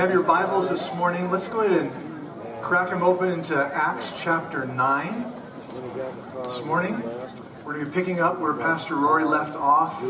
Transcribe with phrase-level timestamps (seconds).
[0.00, 4.64] have your Bibles this morning, let's go ahead and crack them open into Acts chapter
[4.64, 5.32] 9.
[6.42, 7.02] This morning,
[7.62, 10.02] we're going to be picking up where Pastor Rory left off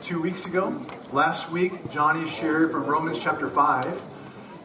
[0.00, 0.86] two weeks ago.
[1.10, 4.00] Last week, Johnny shared from Romans chapter 5.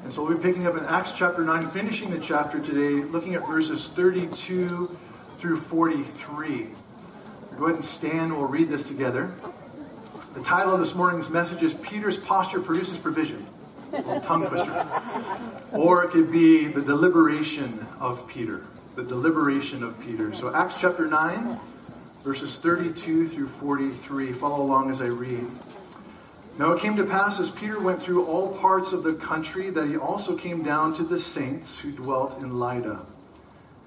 [0.04, 3.34] And so we'll be picking up in Acts chapter 9, finishing the chapter today, looking
[3.34, 4.96] at verses 32
[5.40, 6.68] through 43.
[7.58, 9.34] Go ahead and stand, we'll read this together.
[10.36, 13.48] The title of this morning's message is Peter's Posture Produces Provision
[14.24, 14.88] tongue twister.
[15.72, 18.66] Or it could be the deliberation of Peter.
[18.96, 20.34] The deliberation of Peter.
[20.34, 21.60] So Acts chapter 9,
[22.24, 24.34] verses 32 through 43.
[24.34, 25.46] Follow along as I read.
[26.58, 29.88] Now it came to pass as Peter went through all parts of the country that
[29.88, 33.06] he also came down to the saints who dwelt in Lydda.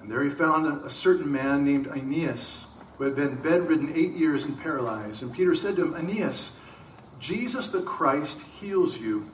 [0.01, 2.63] And there he found a certain man named Aeneas,
[2.97, 5.21] who had been bedridden eight years and paralyzed.
[5.21, 6.51] And Peter said to him, Aeneas,
[7.19, 9.29] Jesus the Christ heals you.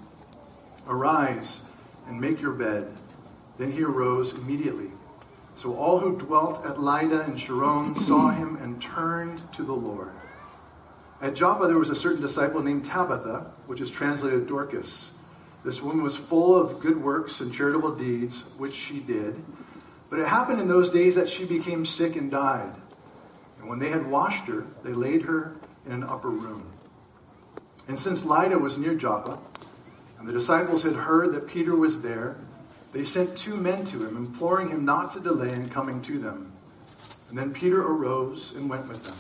[0.88, 1.60] Arise
[2.08, 2.96] and make your bed.
[3.58, 4.92] Then he arose immediately.
[5.56, 10.12] So all who dwelt at Lydda and Sharon saw him and turned to the Lord.
[11.22, 15.08] At Joppa there was a certain disciple named Tabitha, which is translated Dorcas.
[15.66, 19.44] This woman was full of good works and charitable deeds, which she did.
[20.10, 22.74] But it happened in those days that she became sick and died.
[23.60, 26.72] And when they had washed her, they laid her in an upper room.
[27.88, 29.40] And since Lydda was near Joppa,
[30.20, 32.38] and the disciples had heard that Peter was there.
[32.92, 36.52] They sent two men to him, imploring him not to delay in coming to them.
[37.30, 39.18] And then Peter arose and went with them.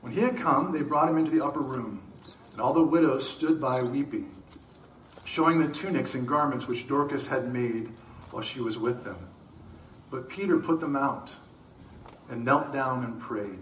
[0.00, 2.02] When he had come, they brought him into the upper room,
[2.52, 4.30] and all the widows stood by weeping,
[5.24, 7.90] showing the tunics and garments which Dorcas had made
[8.30, 9.18] while she was with them.
[10.10, 11.30] But Peter put them out
[12.30, 13.58] and knelt down and prayed.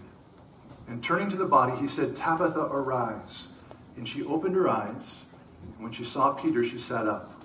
[0.87, 3.47] And turning to the body, he said, Tabitha, arise.
[3.97, 5.19] And she opened her eyes.
[5.77, 7.43] And when she saw Peter, she sat up.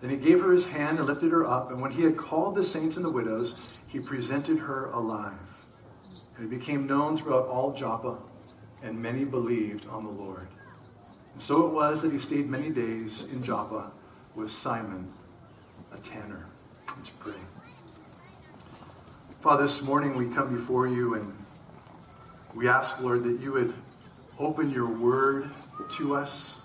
[0.00, 1.70] Then he gave her his hand and lifted her up.
[1.70, 3.54] And when he had called the saints and the widows,
[3.86, 5.32] he presented her alive.
[6.36, 8.18] And he became known throughout all Joppa,
[8.82, 10.48] and many believed on the Lord.
[11.34, 13.90] And so it was that he stayed many days in Joppa
[14.34, 15.10] with Simon,
[15.92, 16.46] a tanner.
[16.96, 17.32] Let's pray.
[19.42, 21.32] Father, this morning we come before you and
[22.54, 23.74] we ask, Lord, that you would
[24.38, 25.50] open your word
[25.96, 26.56] to us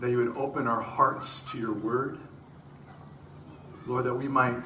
[0.00, 2.18] that you would open our hearts to your word.
[3.86, 4.62] Lord, that we might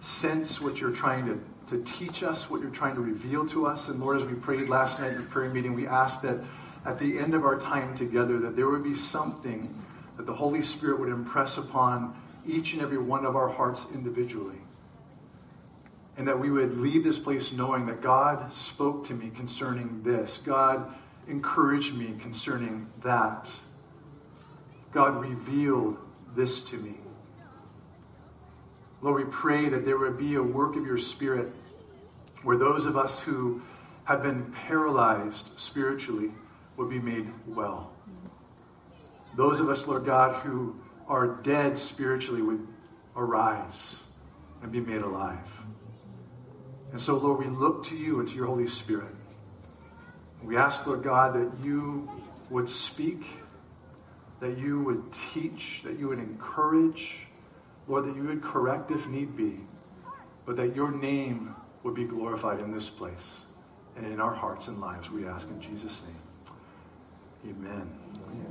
[0.00, 3.88] sense what you're trying to, to teach us, what you're trying to reveal to us.
[3.88, 6.38] And Lord, as we prayed last night in the prayer meeting, we asked that
[6.84, 9.74] at the end of our time together, that there would be something
[10.16, 14.58] that the Holy Spirit would impress upon each and every one of our hearts individually.
[16.16, 20.40] And that we would leave this place knowing that God spoke to me concerning this.
[20.44, 20.92] God
[21.28, 23.52] encouraged me concerning that.
[24.92, 25.98] God revealed
[26.34, 26.94] this to me.
[29.00, 31.48] Lord, we pray that there would be a work of your Spirit
[32.42, 33.62] where those of us who
[34.04, 36.32] have been paralyzed spiritually
[36.76, 37.92] would be made well.
[39.36, 40.74] Those of us, Lord God, who
[41.06, 42.66] are dead spiritually would
[43.16, 43.96] arise
[44.62, 45.38] and be made alive.
[46.92, 49.14] And so, Lord, we look to you and to your Holy Spirit.
[50.42, 52.08] We ask, Lord God, that you
[52.50, 53.26] would speak
[54.40, 57.16] that you would teach, that you would encourage,
[57.86, 59.60] Lord, that you would correct if need be,
[60.46, 63.14] but that your name would be glorified in this place
[63.98, 67.56] and in our hearts and lives, we ask in Jesus' name.
[67.56, 67.90] Amen.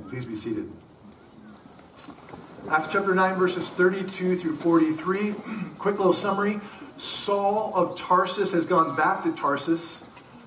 [0.08, 0.70] Please be seated.
[2.70, 5.34] Acts chapter 9, verses 32 through 43.
[5.78, 6.60] Quick little summary.
[6.98, 10.00] Saul of Tarsus has gone back to Tarsus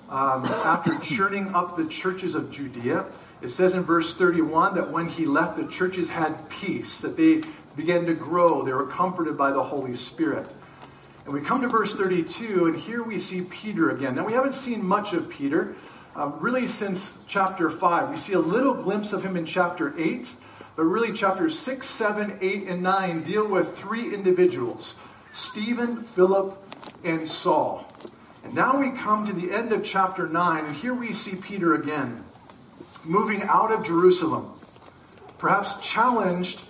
[0.08, 3.06] um, after churning up the churches of Judea.
[3.42, 7.42] It says in verse 31 that when he left, the churches had peace, that they
[7.76, 8.64] began to grow.
[8.64, 10.46] They were comforted by the Holy Spirit.
[11.24, 14.14] And we come to verse 32, and here we see Peter again.
[14.14, 15.74] Now, we haven't seen much of Peter
[16.14, 18.10] um, really since chapter 5.
[18.10, 20.30] We see a little glimpse of him in chapter 8,
[20.76, 24.94] but really chapters 6, 7, 8, and 9 deal with three individuals
[25.34, 26.56] Stephen, Philip,
[27.02, 27.90] and Saul.
[28.44, 31.74] And now we come to the end of chapter 9, and here we see Peter
[31.74, 32.24] again
[33.04, 34.52] moving out of Jerusalem,
[35.38, 36.60] perhaps challenged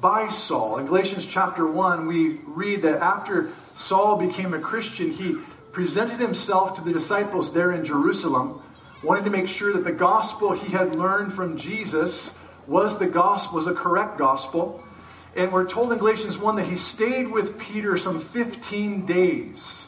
[0.00, 0.78] by Saul.
[0.78, 5.36] In Galatians chapter 1, we read that after Saul became a Christian, he
[5.72, 8.62] presented himself to the disciples there in Jerusalem,
[9.02, 12.30] wanting to make sure that the gospel he had learned from Jesus
[12.66, 14.82] was the gospel, was a correct gospel.
[15.36, 19.84] And we're told in Galatians 1 that he stayed with Peter some 15 days.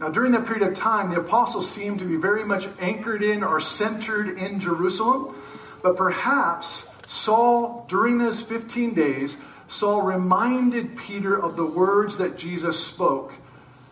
[0.00, 3.44] Now, during that period of time, the apostles seemed to be very much anchored in
[3.44, 5.36] or centered in Jerusalem,
[5.82, 9.36] but perhaps Saul, during those 15 days,
[9.68, 13.34] Saul reminded Peter of the words that Jesus spoke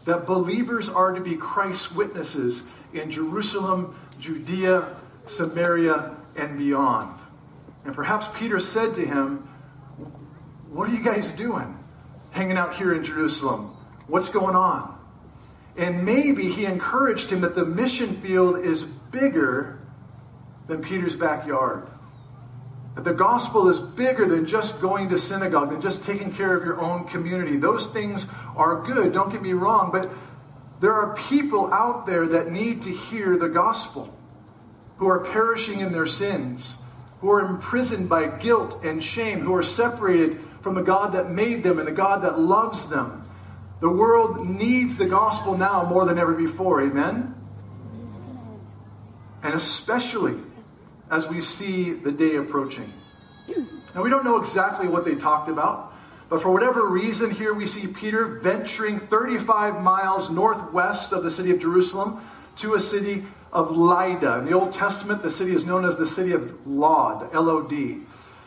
[0.06, 2.62] that believers are to be Christ's witnesses
[2.94, 4.96] in Jerusalem, Judea,
[5.26, 7.14] Samaria, and beyond.
[7.84, 9.46] And perhaps Peter said to him,
[10.70, 11.78] What are you guys doing
[12.30, 13.76] hanging out here in Jerusalem?
[14.06, 14.97] What's going on?
[15.78, 19.78] And maybe he encouraged him that the mission field is bigger
[20.66, 21.88] than Peter's backyard.
[22.96, 26.64] That the gospel is bigger than just going to synagogue, than just taking care of
[26.64, 27.56] your own community.
[27.56, 28.26] Those things
[28.56, 30.10] are good, don't get me wrong, but
[30.80, 34.12] there are people out there that need to hear the gospel,
[34.96, 36.74] who are perishing in their sins,
[37.20, 41.62] who are imprisoned by guilt and shame, who are separated from the God that made
[41.62, 43.27] them and the God that loves them.
[43.80, 46.82] The world needs the gospel now more than ever before.
[46.82, 47.34] Amen?
[49.42, 50.36] And especially
[51.10, 52.92] as we see the day approaching.
[53.94, 55.94] And we don't know exactly what they talked about,
[56.28, 61.50] but for whatever reason, here we see Peter venturing 35 miles northwest of the city
[61.50, 62.20] of Jerusalem
[62.56, 64.40] to a city of Lydda.
[64.40, 67.62] In the Old Testament, the city is known as the city of Lod, L O
[67.62, 68.00] D.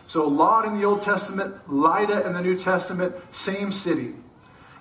[0.07, 4.13] So Lod in the Old Testament, Lydda in the New Testament, same city.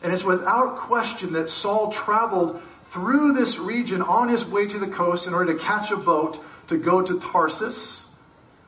[0.03, 2.61] And it's without question that Saul traveled
[2.93, 6.43] through this region on his way to the coast in order to catch a boat
[6.69, 8.05] to go to Tarsus.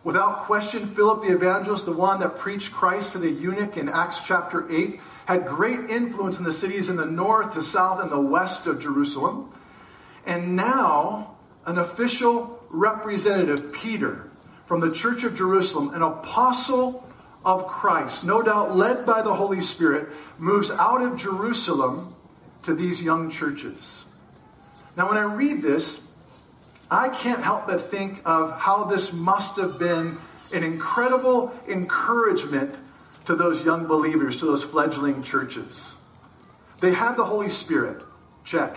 [0.04, 4.18] Without question, Philip the evangelist, the one that preached Christ to the eunuch in Acts
[4.26, 8.20] chapter 8, had great influence in the cities in the north, the south, and the
[8.20, 9.52] west of Jerusalem.
[10.26, 11.36] And now,
[11.66, 14.28] an official representative, Peter,
[14.66, 17.06] from the church of Jerusalem, an apostle
[17.44, 20.08] of Christ, no doubt led by the Holy Spirit,
[20.38, 22.14] moves out of Jerusalem
[22.62, 24.04] to these young churches.
[24.96, 25.98] Now, when I read this,
[26.90, 30.18] I can't help but think of how this must have been
[30.52, 32.74] an incredible encouragement
[33.24, 35.94] to those young believers, to those fledgling churches.
[36.80, 38.04] They had the Holy Spirit,
[38.44, 38.76] check.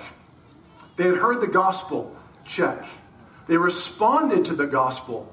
[0.95, 2.15] They had heard the gospel,
[2.45, 2.85] check.
[3.47, 5.31] They responded to the gospel,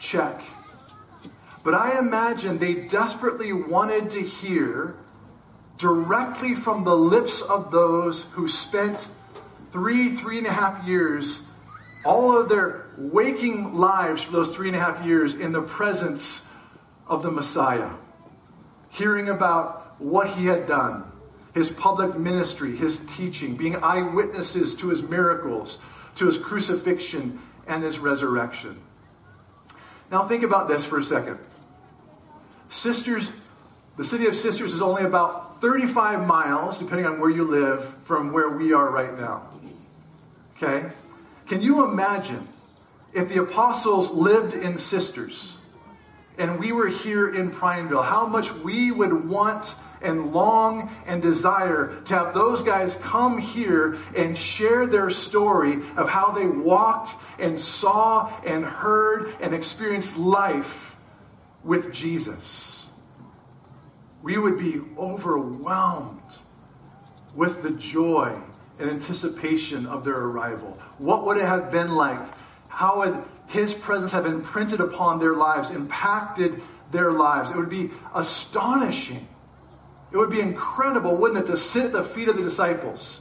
[0.00, 0.42] check.
[1.64, 4.96] But I imagine they desperately wanted to hear
[5.78, 8.98] directly from the lips of those who spent
[9.72, 11.40] three, three and a half years,
[12.04, 16.42] all of their waking lives for those three and a half years in the presence
[17.06, 17.90] of the Messiah,
[18.90, 21.10] hearing about what he had done,
[21.54, 25.78] his public ministry, his teaching, being eyewitnesses to his miracles,
[26.16, 28.80] to his crucifixion and his resurrection.
[30.10, 31.38] Now think about this for a second.
[32.74, 33.30] Sisters,
[33.96, 38.32] the city of Sisters is only about 35 miles, depending on where you live, from
[38.32, 39.48] where we are right now.
[40.56, 40.88] Okay?
[41.46, 42.48] Can you imagine
[43.12, 45.56] if the apostles lived in Sisters
[46.36, 52.02] and we were here in Prineville, how much we would want and long and desire
[52.06, 57.58] to have those guys come here and share their story of how they walked and
[57.58, 60.93] saw and heard and experienced life
[61.64, 62.86] with Jesus,
[64.22, 66.20] we would be overwhelmed
[67.34, 68.38] with the joy
[68.78, 70.78] and anticipation of their arrival.
[70.98, 72.20] What would it have been like?
[72.68, 77.50] How would his presence have imprinted upon their lives, impacted their lives?
[77.50, 79.28] It would be astonishing.
[80.12, 83.20] It would be incredible, wouldn't it, to sit at the feet of the disciples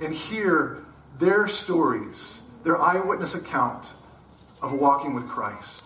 [0.00, 0.84] and hear
[1.18, 3.86] their stories, their eyewitness account
[4.62, 5.82] of walking with Christ.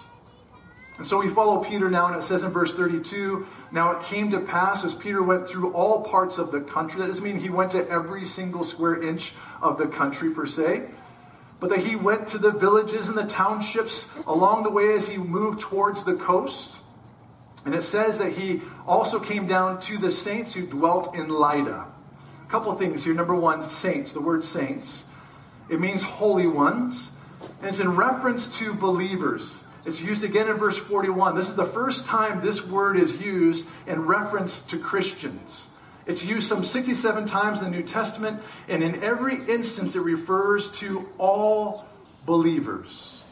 [1.01, 4.31] And so we follow Peter now, and it says in verse 32 Now it came
[4.33, 7.01] to pass as Peter went through all parts of the country.
[7.01, 10.91] That doesn't mean he went to every single square inch of the country per se,
[11.59, 15.17] but that he went to the villages and the townships along the way as he
[15.17, 16.69] moved towards the coast.
[17.65, 21.87] And it says that he also came down to the saints who dwelt in Lydda.
[22.47, 23.15] A couple of things here.
[23.15, 25.05] Number one, saints, the word saints.
[25.71, 27.11] It means holy ones,
[27.63, 29.55] and it's in reference to believers.
[29.85, 31.37] It's used again in verse 41.
[31.37, 35.69] This is the first time this word is used in reference to Christians.
[36.07, 40.71] It's used some 67 times in the New Testament, and in every instance it refers
[40.79, 41.87] to all
[42.27, 43.23] believers.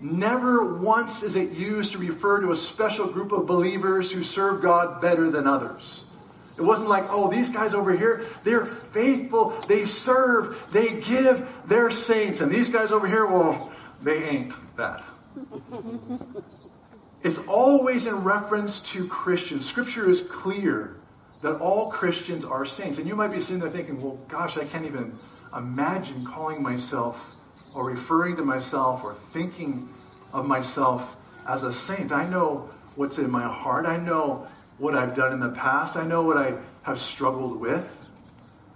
[0.00, 4.62] Never once is it used to refer to a special group of believers who serve
[4.62, 6.04] God better than others.
[6.56, 11.90] It wasn't like, oh, these guys over here, they're faithful, they serve, they give, they're
[11.90, 12.40] saints.
[12.40, 15.02] And these guys over here, well, they ain't that.
[17.22, 19.66] It's always in reference to Christians.
[19.66, 20.96] Scripture is clear
[21.42, 22.98] that all Christians are saints.
[22.98, 25.18] And you might be sitting there thinking, well, gosh, I can't even
[25.56, 27.18] imagine calling myself
[27.74, 29.88] or referring to myself or thinking
[30.32, 31.16] of myself
[31.46, 32.12] as a saint.
[32.12, 33.86] I know what's in my heart.
[33.86, 34.46] I know
[34.78, 35.96] what I've done in the past.
[35.96, 37.86] I know what I have struggled with.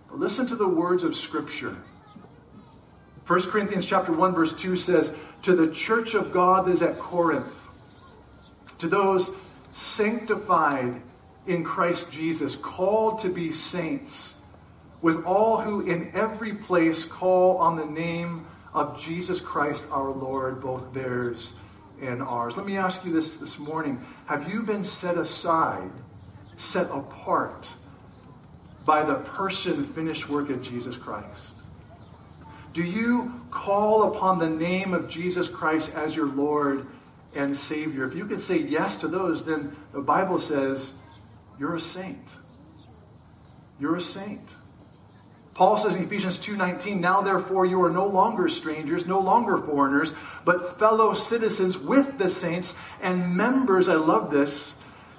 [0.08, 1.76] But listen to the words of Scripture.
[3.26, 5.12] 1 Corinthians chapter 1 verse 2 says,
[5.42, 7.52] To the church of God that is at Corinth,
[8.78, 9.30] to those
[9.74, 11.00] sanctified
[11.46, 14.34] in Christ Jesus, called to be saints,
[15.00, 20.60] with all who in every place call on the name of Jesus Christ our Lord,
[20.60, 21.52] both theirs
[22.02, 22.56] and ours.
[22.56, 24.04] Let me ask you this this morning.
[24.26, 25.90] Have you been set aside,
[26.56, 27.68] set apart
[28.84, 31.53] by the person, finished work of Jesus Christ?
[32.74, 36.88] Do you call upon the name of Jesus Christ as your Lord
[37.32, 38.04] and Savior?
[38.04, 40.92] If you can say yes to those, then the Bible says
[41.58, 42.36] you're a saint.
[43.78, 44.56] You're a saint.
[45.54, 50.12] Paul says in Ephesians 2:19, "Now therefore you are no longer strangers, no longer foreigners,
[50.44, 54.74] but fellow citizens with the saints and members, I love this,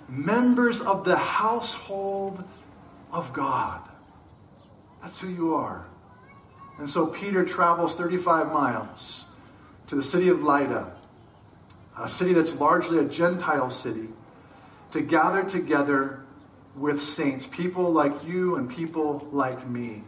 [0.10, 2.44] members of the household
[3.14, 3.80] of God."
[5.02, 5.86] That's who you are.
[6.78, 9.26] And so Peter travels 35 miles
[9.88, 10.92] to the city of Lydda,
[11.98, 14.10] a city that's largely a Gentile city,
[14.92, 16.22] to gather together
[16.76, 20.04] with saints, people like you and people like me.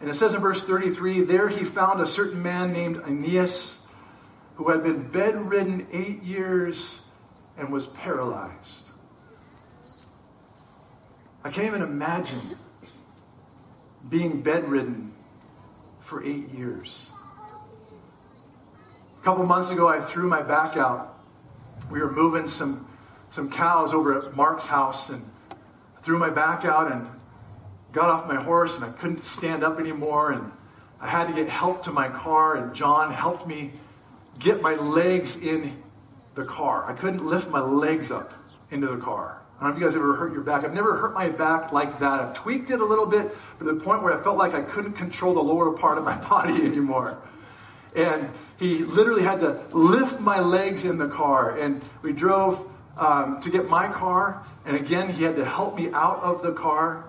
[0.00, 3.76] And it says in verse 33 there he found a certain man named Aeneas
[4.56, 6.98] who had been bedridden eight years
[7.56, 8.80] and was paralyzed.
[11.44, 12.56] I can't even imagine
[14.08, 15.12] being bedridden
[16.12, 17.06] for eight years.
[19.18, 21.18] A couple months ago, I threw my back out.
[21.90, 22.86] We were moving some,
[23.30, 25.24] some cows over at Mark's house and
[26.04, 27.06] threw my back out and
[27.92, 30.52] got off my horse and I couldn't stand up anymore and
[31.00, 33.72] I had to get help to my car and John helped me
[34.38, 35.82] get my legs in
[36.34, 36.84] the car.
[36.84, 38.34] I couldn't lift my legs up
[38.70, 39.41] into the car.
[39.62, 40.64] I don't know if you guys ever hurt your back.
[40.64, 42.20] I've never hurt my back like that.
[42.20, 44.94] I've tweaked it a little bit to the point where I felt like I couldn't
[44.94, 47.16] control the lower part of my body anymore.
[47.94, 48.28] And
[48.58, 51.58] he literally had to lift my legs in the car.
[51.60, 54.44] And we drove um, to get my car.
[54.66, 57.04] And again, he had to help me out of the car.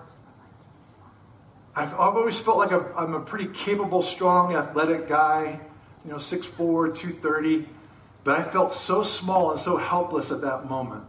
[1.74, 5.58] I've, I've always felt like i I'm a pretty capable, strong, athletic guy,
[6.04, 7.68] you know, 6'4, 230.
[8.22, 11.02] But I felt so small and so helpless at that moment.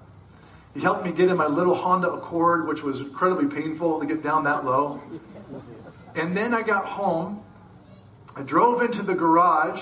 [0.75, 4.21] He helped me get in my little Honda Accord, which was incredibly painful to get
[4.21, 5.01] down that low.
[6.15, 7.43] And then I got home.
[8.35, 9.81] I drove into the garage,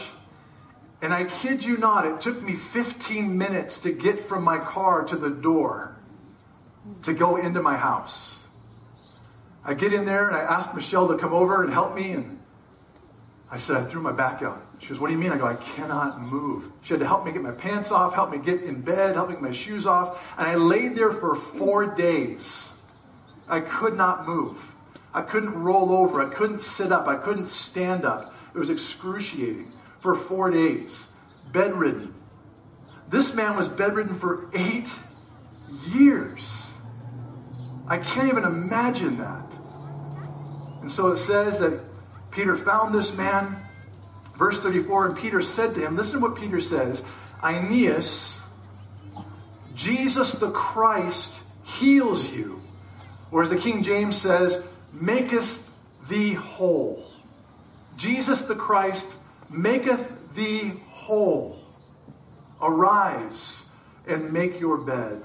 [1.01, 5.03] and I kid you not, it took me 15 minutes to get from my car
[5.05, 5.97] to the door
[7.01, 8.31] to go into my house.
[9.65, 12.11] I get in there and I ask Michelle to come over and help me.
[12.11, 12.39] And
[13.51, 14.62] I said, I threw my back out.
[14.83, 15.31] She goes, What do you mean?
[15.31, 16.69] I go, I cannot move.
[16.83, 19.29] She had to help me get my pants off, help me get in bed, help
[19.29, 20.19] me get my shoes off.
[20.37, 22.67] And I laid there for four days.
[23.47, 24.57] I could not move.
[25.13, 26.21] I couldn't roll over.
[26.21, 27.07] I couldn't sit up.
[27.07, 28.33] I couldn't stand up.
[28.53, 29.71] It was excruciating
[30.01, 31.05] for four days.
[31.53, 32.13] Bedridden.
[33.09, 34.89] This man was bedridden for eight
[35.87, 36.65] years.
[37.87, 39.51] I can't even imagine that.
[40.81, 41.79] And so it says that
[42.31, 43.62] Peter found this man.
[44.37, 47.03] Verse 34, and Peter said to him, listen to what Peter says
[47.43, 48.37] Aeneas,
[49.75, 51.29] Jesus the Christ
[51.63, 52.61] heals you.
[53.31, 54.61] Or as the King James says,
[54.91, 55.59] maketh
[56.09, 57.11] thee whole.
[57.97, 59.07] Jesus the Christ
[59.49, 61.59] maketh thee whole.
[62.61, 63.63] Arise
[64.07, 65.23] and make your bed.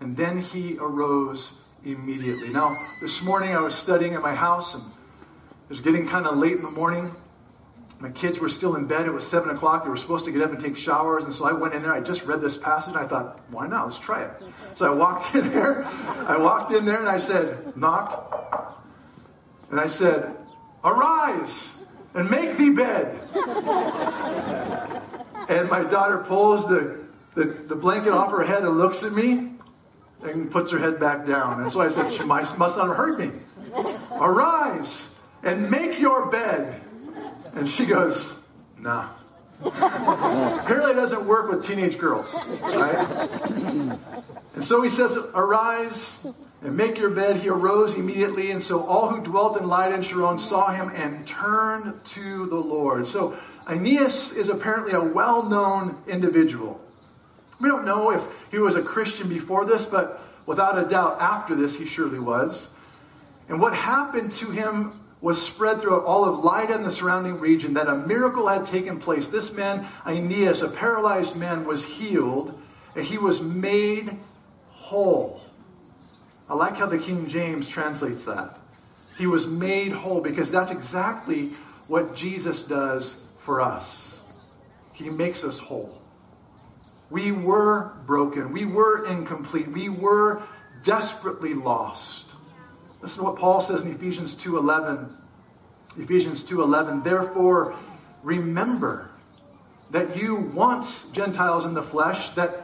[0.00, 1.50] And then he arose
[1.84, 2.48] immediately.
[2.48, 6.36] Now, this morning I was studying at my house and it was getting kind of
[6.36, 7.14] late in the morning.
[8.02, 9.06] My kids were still in bed.
[9.06, 9.84] It was 7 o'clock.
[9.84, 11.22] They were supposed to get up and take showers.
[11.22, 11.92] And so I went in there.
[11.92, 12.96] I just read this passage.
[12.96, 13.84] I thought, why not?
[13.84, 14.30] Let's try it.
[14.74, 15.84] So I walked in there.
[15.84, 18.74] I walked in there and I said, knocked.
[19.70, 20.34] And I said,
[20.82, 21.70] arise
[22.14, 23.20] and make thee bed.
[25.48, 27.04] and my daughter pulls the,
[27.36, 29.52] the, the blanket off her head and looks at me
[30.24, 31.62] and puts her head back down.
[31.62, 33.30] And so I said, She must not have heard me.
[34.10, 35.02] Arise
[35.44, 36.81] and make your bed.
[37.54, 38.30] And she goes,
[38.78, 39.10] Nah.
[39.64, 43.98] Apparently, it doesn't work with teenage girls, right?
[44.54, 46.10] And so he says, Arise
[46.62, 47.36] and make your bed.
[47.36, 51.26] He arose immediately, and so all who dwelt in Lydda and Sharon saw him and
[51.26, 53.06] turned to the Lord.
[53.06, 53.36] So
[53.68, 56.80] Aeneas is apparently a well known individual.
[57.60, 61.54] We don't know if he was a Christian before this, but without a doubt, after
[61.54, 62.68] this, he surely was.
[63.48, 67.72] And what happened to him was spread throughout all of Lydda and the surrounding region
[67.74, 69.28] that a miracle had taken place.
[69.28, 72.60] This man, Aeneas, a paralyzed man, was healed
[72.96, 74.18] and he was made
[74.68, 75.40] whole.
[76.50, 78.58] I like how the King James translates that.
[79.16, 81.50] He was made whole because that's exactly
[81.86, 83.14] what Jesus does
[83.44, 84.18] for us.
[84.92, 86.02] He makes us whole.
[87.10, 88.52] We were broken.
[88.52, 89.68] We were incomplete.
[89.68, 90.42] We were
[90.82, 92.31] desperately lost.
[93.02, 95.08] Listen to what Paul says in Ephesians 2:11.
[95.98, 97.74] Ephesians 2:11, therefore
[98.22, 99.08] remember
[99.90, 102.62] that you once Gentiles in the flesh, that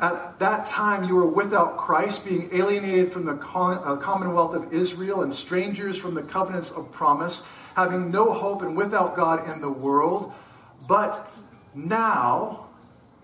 [0.00, 5.22] at that time you were without Christ, being alienated from the uh, commonwealth of Israel
[5.22, 7.42] and strangers from the covenants of promise,
[7.74, 10.32] having no hope and without God in the world.
[10.88, 11.30] But
[11.74, 12.66] now,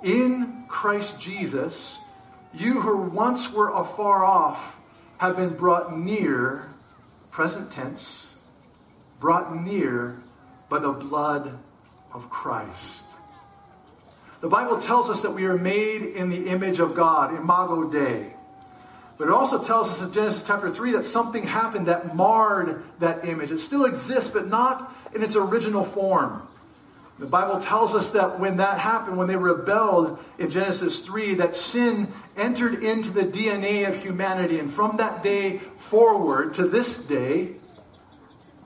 [0.02, 1.98] in Christ Jesus,
[2.52, 4.58] you who once were afar off
[5.18, 6.68] have been brought near,
[7.30, 8.26] present tense,
[9.20, 10.22] brought near
[10.68, 11.58] by the blood
[12.12, 13.02] of Christ.
[14.40, 18.34] The Bible tells us that we are made in the image of God, imago Dei.
[19.16, 23.24] But it also tells us in Genesis chapter 3 that something happened that marred that
[23.24, 23.50] image.
[23.50, 26.46] It still exists, but not in its original form.
[27.18, 31.54] The Bible tells us that when that happened, when they rebelled in Genesis 3, that
[31.54, 34.58] sin entered into the DNA of humanity.
[34.58, 35.60] And from that day
[35.90, 37.56] forward to this day,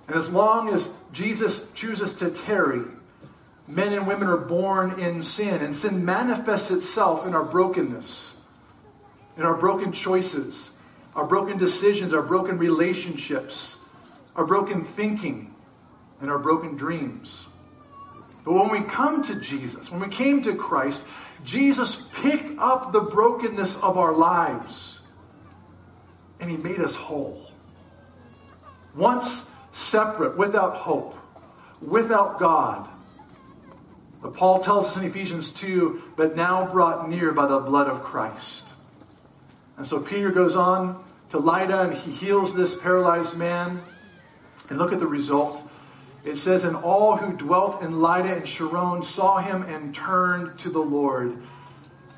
[0.07, 2.83] and as long as Jesus chooses to tarry,
[3.67, 5.63] men and women are born in sin.
[5.63, 8.33] And sin manifests itself in our brokenness,
[9.37, 10.71] in our broken choices,
[11.15, 13.77] our broken decisions, our broken relationships,
[14.35, 15.55] our broken thinking,
[16.21, 17.47] and our broken dreams.
[18.45, 21.03] But when we come to Jesus, when we came to Christ,
[21.45, 24.99] Jesus picked up the brokenness of our lives
[26.41, 27.51] and he made us whole.
[28.95, 29.43] Once
[29.73, 31.15] separate, without hope,
[31.81, 32.89] without God.
[34.21, 38.03] But Paul tells us in Ephesians 2, but now brought near by the blood of
[38.03, 38.65] Christ.
[39.77, 43.81] And so Peter goes on to Lydda and he heals this paralyzed man.
[44.69, 45.68] And look at the result.
[46.29, 50.71] It says, And all who dwelt in Lydda and Sharon saw him and turned to
[50.71, 51.39] the Lord.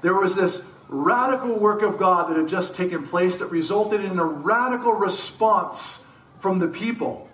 [0.02, 4.18] There was this radical work of God that had just taken place that resulted in
[4.18, 6.00] a radical response
[6.40, 7.28] from the people.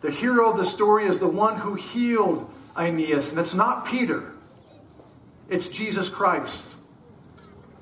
[0.00, 4.32] The hero of the story is the one who healed Aeneas, and it's not Peter,
[5.48, 6.64] it's Jesus Christ.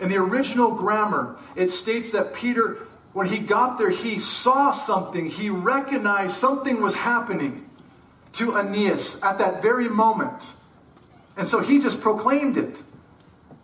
[0.00, 5.30] In the original grammar, it states that Peter, when he got there, he saw something,
[5.30, 7.67] he recognized something was happening
[8.34, 10.42] to Aeneas at that very moment.
[11.36, 12.82] And so he just proclaimed it.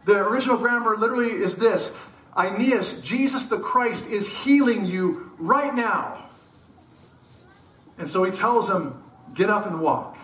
[0.05, 1.90] The original grammar literally is this
[2.37, 6.29] Aeneas, Jesus the Christ is healing you right now.
[7.98, 9.03] And so he tells him,
[9.35, 10.16] Get up and walk.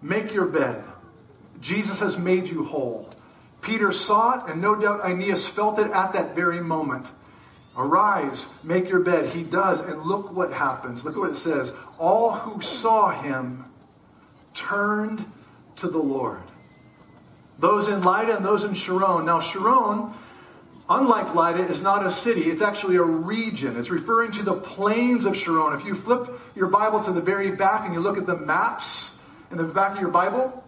[0.00, 0.84] Make your bed.
[1.60, 3.10] Jesus has made you whole.
[3.60, 7.06] Peter saw it, and no doubt Aeneas felt it at that very moment.
[7.76, 9.28] Arise, make your bed.
[9.28, 11.04] He does, and look what happens.
[11.04, 11.72] Look what it says.
[11.98, 13.66] All who saw him
[14.54, 15.24] turned
[15.76, 16.40] to the Lord.
[17.58, 19.26] Those in Lydda and those in Sharon.
[19.26, 20.12] Now, Sharon,
[20.88, 22.50] unlike Lydda, is not a city.
[22.50, 23.76] It's actually a region.
[23.76, 25.78] It's referring to the plains of Sharon.
[25.78, 29.10] If you flip your Bible to the very back and you look at the maps
[29.50, 30.64] in the back of your Bible,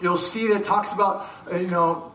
[0.00, 2.12] you'll see that it talks about, uh, you know,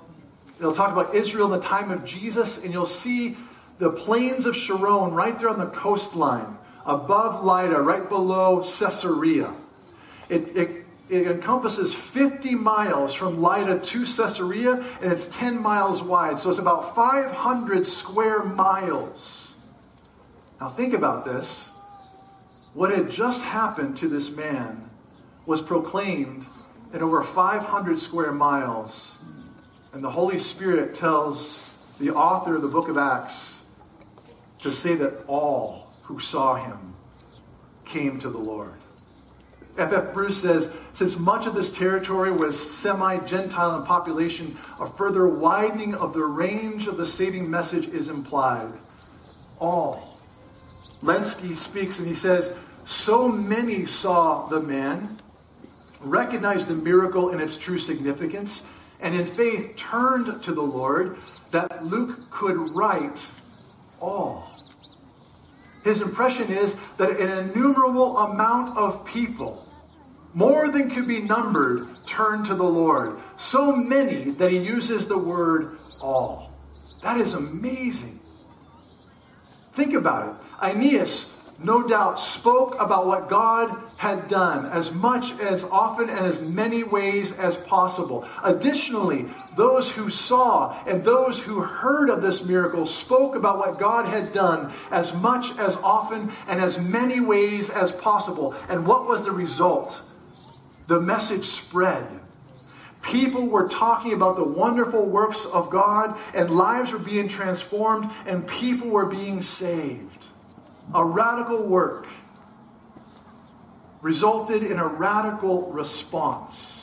[0.60, 3.38] it'll talk about Israel in the time of Jesus, and you'll see
[3.80, 9.54] the plains of Sharon, right there on the coastline, above Lydda, right below Caesarea.
[10.30, 16.40] It, it, it encompasses 50 miles from Lydda to Caesarea, and it's 10 miles wide.
[16.40, 19.52] So it's about 500 square miles.
[20.60, 21.70] Now think about this.
[22.74, 24.90] What had just happened to this man
[25.46, 26.46] was proclaimed
[26.94, 29.18] in over 500 square miles.
[29.94, 33.57] And the Holy Spirit tells the author of the book of Acts
[34.60, 36.94] to say that all who saw him
[37.86, 38.74] came to the Lord.
[39.78, 40.08] F.F.
[40.08, 40.14] F.
[40.14, 46.14] Bruce says, since much of this territory was semi-Gentile in population, a further widening of
[46.14, 48.74] the range of the saving message is implied.
[49.60, 50.18] All.
[51.04, 52.52] Lenski speaks and he says,
[52.86, 55.20] so many saw the man,
[56.00, 58.64] recognized the miracle in its true significance,
[59.00, 61.18] and in faith turned to the Lord
[61.52, 63.28] that Luke could write
[64.00, 64.54] all.
[65.84, 69.66] His impression is that an innumerable amount of people,
[70.34, 73.20] more than could be numbered, turn to the Lord.
[73.38, 76.52] So many that he uses the word all.
[77.04, 78.20] That is amazing.
[79.76, 80.36] Think about it.
[80.62, 81.26] Aeneas
[81.60, 86.84] no doubt spoke about what God had done as much, as often, and as many
[86.84, 88.28] ways as possible.
[88.44, 94.06] Additionally, those who saw and those who heard of this miracle spoke about what God
[94.06, 98.56] had done as much, as often, and as many ways as possible.
[98.70, 100.00] And what was the result?
[100.86, 102.06] The message spread.
[103.02, 108.48] People were talking about the wonderful works of God, and lives were being transformed, and
[108.48, 110.27] people were being saved
[110.94, 112.08] a radical work
[114.02, 116.82] resulted in a radical response.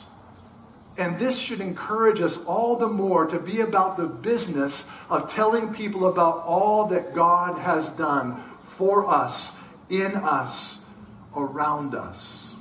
[0.97, 5.73] And this should encourage us all the more to be about the business of telling
[5.73, 8.41] people about all that God has done
[8.77, 9.51] for us,
[9.89, 10.77] in us,
[11.35, 12.51] around us.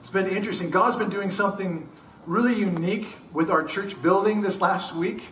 [0.00, 0.70] It's been interesting.
[0.70, 1.88] God's been doing something
[2.26, 5.22] really unique with our church building this last week.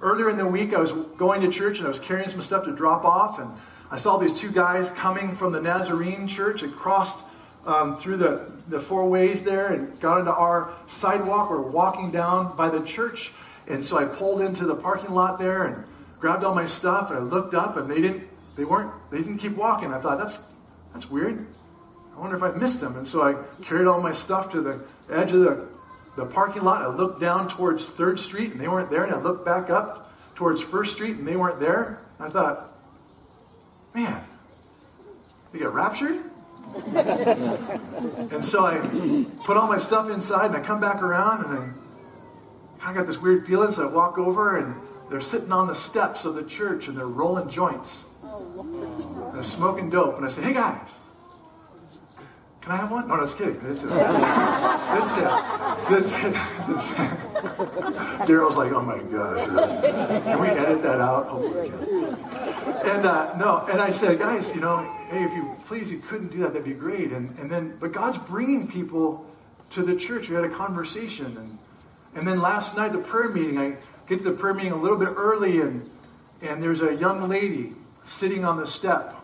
[0.00, 2.64] Earlier in the week, I was going to church and I was carrying some stuff
[2.64, 3.50] to drop off, and
[3.92, 7.18] I saw these two guys coming from the Nazarene church and crossed
[7.66, 11.50] um, through the, the four ways there and got into our sidewalk.
[11.50, 13.32] We're walking down by the church.
[13.68, 15.84] And so I pulled into the parking lot there and
[16.18, 18.26] grabbed all my stuff and I looked up and they didn't,
[18.56, 19.92] they weren't, they didn't keep walking.
[19.92, 20.38] I thought, that's,
[20.94, 21.46] that's weird.
[22.16, 22.96] I wonder if I missed them.
[22.96, 25.68] And so I carried all my stuff to the edge of the,
[26.16, 26.80] the parking lot.
[26.80, 29.04] I looked down towards 3rd Street and they weren't there.
[29.04, 32.00] And I looked back up towards 1st Street and they weren't there.
[32.18, 32.71] I thought,
[33.94, 34.24] man,
[35.52, 36.24] you get raptured?
[36.86, 38.78] and so I
[39.44, 43.06] put all my stuff inside and I come back around and I kind of got
[43.06, 43.72] this weird feeling.
[43.72, 44.74] So I walk over and
[45.10, 48.04] they're sitting on the steps of the church and they're rolling joints.
[48.22, 50.16] And they're smoking dope.
[50.16, 50.88] And I say, hey guys,
[52.62, 53.08] can I have one?
[53.08, 53.58] No, no, I was kidding.
[53.60, 53.88] That's it.
[53.88, 55.24] That's it.
[55.90, 56.32] That's it.
[56.32, 57.31] That's it.
[58.26, 59.82] Daryl's like, oh my God.
[60.22, 61.26] Can we edit that out?
[61.28, 62.86] Oh my God.
[62.86, 64.78] And uh, no, and I said, guys, you know,
[65.10, 66.52] hey, if you please, you couldn't do that.
[66.52, 67.10] That'd be great.
[67.10, 69.26] And and then, but God's bringing people
[69.70, 70.28] to the church.
[70.28, 71.58] We had a conversation, and
[72.14, 73.58] and then last night the prayer meeting.
[73.58, 73.76] I
[74.08, 75.90] get to the prayer meeting a little bit early, and
[76.42, 77.72] and there's a young lady
[78.04, 79.16] sitting on the step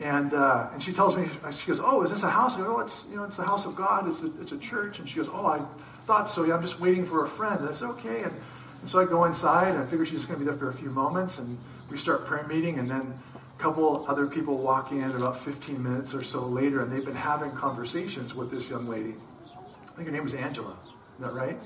[0.00, 2.54] and, uh, and she tells me, she goes, oh, is this a house?
[2.54, 4.08] I go, oh, it's, you know, it's the house of God.
[4.08, 5.00] It's a, it's a church.
[5.00, 5.66] And she goes, oh, I
[6.08, 6.44] thought so.
[6.44, 7.60] Yeah, I'm just waiting for a friend.
[7.60, 8.22] And I said, okay.
[8.22, 8.32] And,
[8.80, 9.74] and so I go inside.
[9.74, 11.38] And I figure she's going to be there for a few moments.
[11.38, 11.56] And
[11.90, 12.78] we start prayer meeting.
[12.78, 16.82] And then a couple other people walk in about 15 minutes or so later.
[16.82, 19.14] And they've been having conversations with this young lady.
[19.54, 20.76] I think her name was Angela.
[21.18, 21.58] Is that right?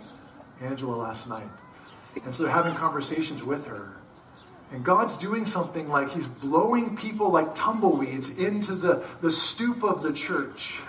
[0.60, 1.48] Angela last night.
[2.24, 3.96] And so they're having conversations with her.
[4.72, 10.02] And God's doing something like He's blowing people like tumbleweeds into the, the stoop of
[10.02, 10.72] the church,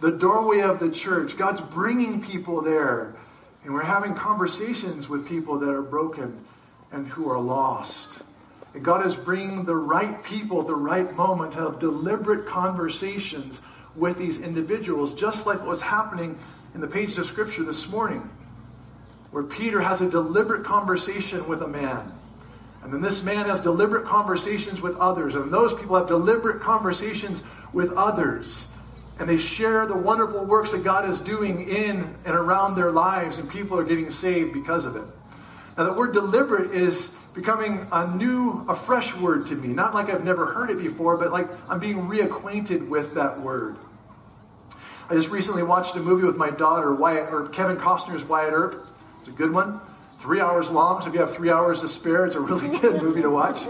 [0.00, 1.36] the doorway of the church.
[1.36, 3.14] God's bringing people there.
[3.64, 6.44] And we're having conversations with people that are broken
[6.92, 8.22] and who are lost.
[8.74, 13.60] And God is bringing the right people at the right moment to have deliberate conversations
[13.96, 16.38] with these individuals, just like what was happening
[16.74, 18.30] in the pages of Scripture this morning,
[19.32, 22.12] where Peter has a deliberate conversation with a man.
[22.82, 25.34] And then this man has deliberate conversations with others.
[25.34, 27.42] And those people have deliberate conversations
[27.74, 28.64] with others.
[29.20, 33.38] And they share the wonderful works that God is doing in and around their lives,
[33.38, 35.04] and people are getting saved because of it.
[35.76, 39.68] Now, the word deliberate is becoming a new, a fresh word to me.
[39.68, 43.76] Not like I've never heard it before, but like I'm being reacquainted with that word.
[45.08, 48.88] I just recently watched a movie with my daughter, Wyatt, or Kevin Costner's Wyatt Earp.
[49.20, 49.80] It's a good one
[50.22, 53.02] three hours long, so if you have three hours to spare, it's a really good
[53.02, 53.60] movie to watch.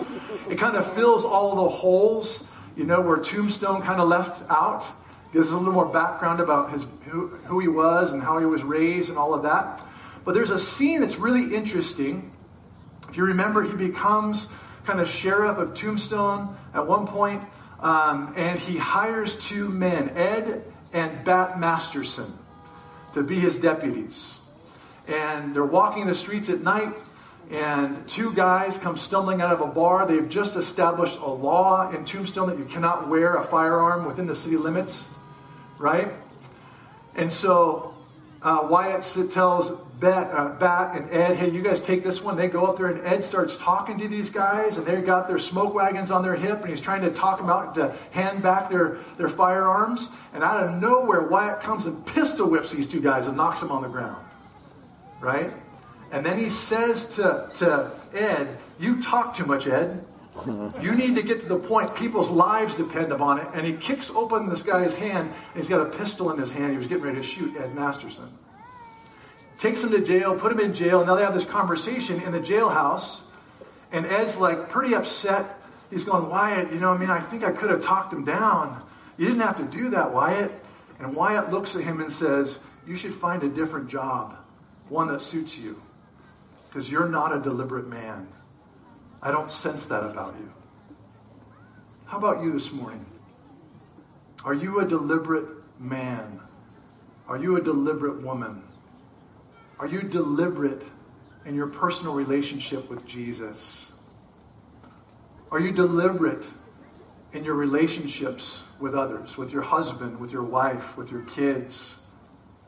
[0.48, 2.42] It kind of fills all the holes,
[2.76, 4.86] you know, where Tombstone kind of left out.
[5.32, 8.46] Gives us a little more background about his who, who he was and how he
[8.46, 9.80] was raised and all of that.
[10.24, 12.32] But there's a scene that's really interesting.
[13.08, 14.46] If you remember, he becomes
[14.84, 17.42] kind of sheriff of Tombstone at one point,
[17.80, 22.36] um, and he hires two men, Ed and Bat Masterson,
[23.14, 24.40] to be his deputies
[25.10, 26.94] and they're walking the streets at night,
[27.50, 30.06] and two guys come stumbling out of a bar.
[30.06, 34.36] They've just established a law in Tombstone that you cannot wear a firearm within the
[34.36, 35.04] city limits,
[35.80, 36.12] right?
[37.16, 37.94] And so
[38.42, 42.36] uh, Wyatt tells Bat, uh, Bat and Ed, hey, you guys take this one.
[42.36, 45.38] They go up there, and Ed starts talking to these guys, and they've got their
[45.38, 48.70] smoke wagons on their hip, and he's trying to talk them out to hand back
[48.70, 50.08] their, their firearms.
[50.32, 53.72] And out of nowhere, Wyatt comes and pistol whips these two guys and knocks them
[53.72, 54.24] on the ground
[55.20, 55.52] right?
[56.12, 60.04] And then he says to, to Ed, You talk too much, Ed.
[60.82, 61.94] You need to get to the point.
[61.94, 63.48] People's lives depend upon it.
[63.54, 66.72] And he kicks open this guy's hand, and he's got a pistol in his hand.
[66.72, 68.28] He was getting ready to shoot Ed Masterson.
[69.58, 71.04] Takes him to jail, put him in jail.
[71.04, 73.20] Now they have this conversation in the jailhouse,
[73.92, 77.50] and Ed's like pretty upset he's going, Wyatt, you know, I mean, I think I
[77.50, 78.82] could have talked him down.
[79.18, 80.52] You didn't have to do that, Wyatt.
[81.00, 84.36] And Wyatt looks at him and says, You should find a different job,
[84.88, 85.80] one that suits you,
[86.68, 88.28] because you're not a deliberate man.
[89.22, 90.50] I don't sense that about you.
[92.06, 93.04] How about you this morning?
[94.44, 96.40] Are you a deliberate man?
[97.28, 98.62] Are you a deliberate woman?
[99.78, 100.82] Are you deliberate
[101.44, 103.86] in your personal relationship with Jesus?
[105.50, 106.46] Are you deliberate
[107.32, 111.94] in your relationships with others, with your husband, with your wife, with your kids,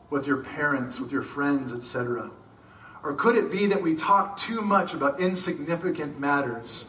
[0.09, 2.29] with your parents, with your friends, etc.?
[3.03, 6.85] Or could it be that we talk too much about insignificant matters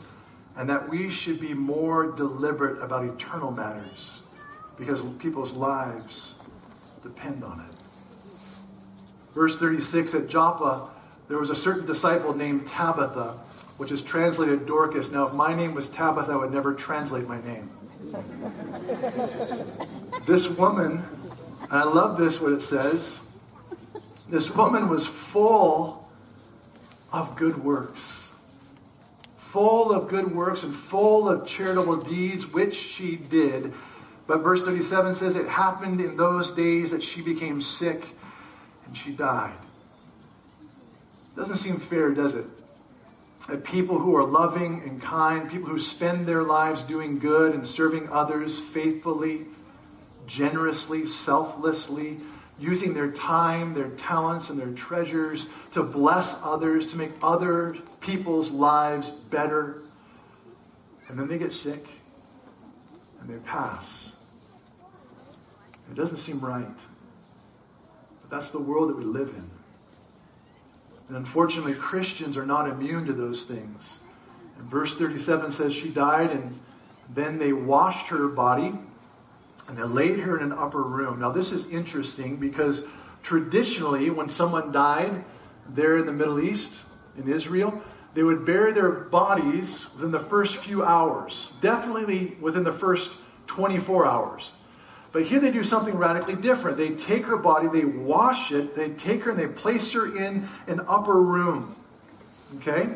[0.57, 4.11] and that we should be more deliberate about eternal matters
[4.79, 6.35] because people's lives
[7.03, 7.77] depend on it?
[9.35, 10.91] Verse 36 at Joppa,
[11.29, 13.41] there was a certain disciple named Tabitha,
[13.79, 15.11] which is translated Dorcas.
[15.11, 17.69] Now, if my name was Tabitha, I would never translate my name.
[20.27, 21.03] this woman,
[21.73, 23.17] I love this, what it says.
[24.29, 26.04] This woman was full
[27.15, 28.19] of good works.
[29.53, 33.73] Full of good works and full of charitable deeds, which she did.
[34.27, 38.05] But verse 37 says it happened in those days that she became sick
[38.87, 39.55] and she died.
[41.37, 42.47] Doesn't seem fair, does it?
[43.49, 47.65] That people who are loving and kind, people who spend their lives doing good and
[47.65, 49.47] serving others faithfully,
[50.27, 52.19] generously, selflessly,
[52.59, 58.51] using their time, their talents, and their treasures to bless others, to make other people's
[58.51, 59.83] lives better.
[61.09, 61.87] And then they get sick
[63.21, 64.13] and they pass.
[65.91, 66.67] It doesn't seem right.
[68.23, 69.51] But that's the world that we live in.
[71.09, 73.99] And unfortunately, Christians are not immune to those things.
[74.59, 76.59] And verse 37 says she died, and
[77.15, 78.73] then they washed her body
[79.69, 81.21] and they laid her in an upper room.
[81.21, 82.83] Now, this is interesting because
[83.23, 85.25] traditionally, when someone died
[85.71, 86.71] there in the Middle East,
[87.17, 87.83] in Israel,
[88.15, 93.11] they would bury their bodies within the first few hours, definitely within the first
[93.47, 94.53] 24 hours.
[95.13, 96.77] But here they do something radically different.
[96.77, 100.49] They take her body, they wash it, they take her and they place her in
[100.67, 101.77] an upper room.
[102.57, 102.89] Okay?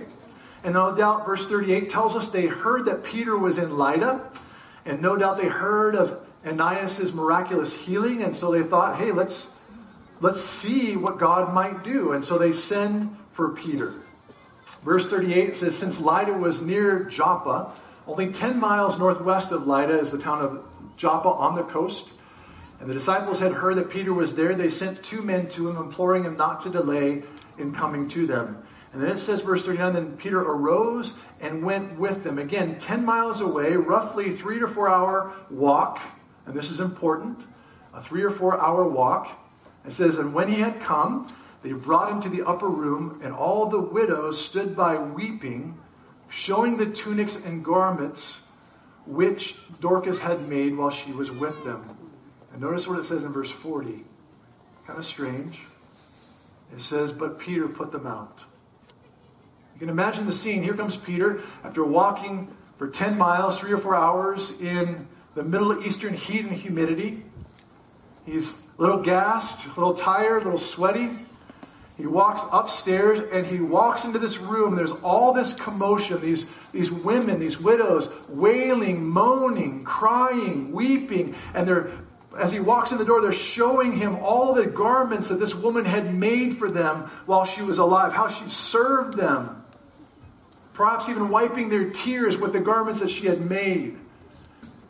[0.65, 4.31] And no doubt, verse 38 tells us they heard that Peter was in Lydda,
[4.85, 9.49] and no doubt they heard of Aeneas' miraculous healing, and so they thought, hey, let's,
[10.21, 12.13] let's see what God might do.
[12.13, 13.95] And so they send for Peter.
[14.85, 17.75] Verse 38 says, Since Lydda was near Joppa,
[18.07, 20.65] only 10 miles northwest of Lydda is the town of
[20.97, 22.13] Joppa on the coast.
[22.81, 24.55] And the disciples had heard that Peter was there.
[24.55, 27.25] They sent two men to him, imploring him not to delay
[27.59, 28.63] in coming to them.
[28.93, 32.39] And then it says, verse 39, then Peter arose and went with them.
[32.39, 36.01] Again, 10 miles away, roughly three to four hour walk.
[36.49, 37.47] And this is important
[37.93, 39.29] a three or four hour walk.
[39.87, 41.33] It says, and when he had come,
[41.63, 45.79] they brought him to the upper room, and all the widows stood by weeping,
[46.29, 48.39] showing the tunics and garments
[49.07, 51.97] which Dorcas had made while she was with them.
[52.53, 54.05] And notice what it says in verse 40.
[54.87, 55.59] Kind of strange.
[56.75, 58.41] It says, But Peter put them out.
[59.75, 60.63] You can imagine the scene.
[60.63, 65.85] Here comes Peter after walking for 10 miles, three or four hours in the Middle
[65.85, 67.23] Eastern heat and humidity.
[68.25, 71.11] He's a little gassed, a little tired, a little sweaty.
[71.97, 74.77] He walks upstairs and he walks into this room.
[74.77, 81.35] There's all this commotion, these, these women, these widows, wailing, moaning, crying, weeping.
[81.55, 81.91] And they're,
[82.39, 85.85] as he walks in the door, they're showing him all the garments that this woman
[85.85, 89.65] had made for them while she was alive, how she served them.
[90.75, 93.99] Perhaps even wiping their tears with the garments that she had made.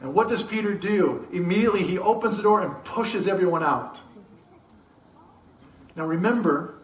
[0.00, 1.26] And what does Peter do?
[1.32, 3.98] Immediately he opens the door and pushes everyone out.
[5.96, 6.78] Now remember,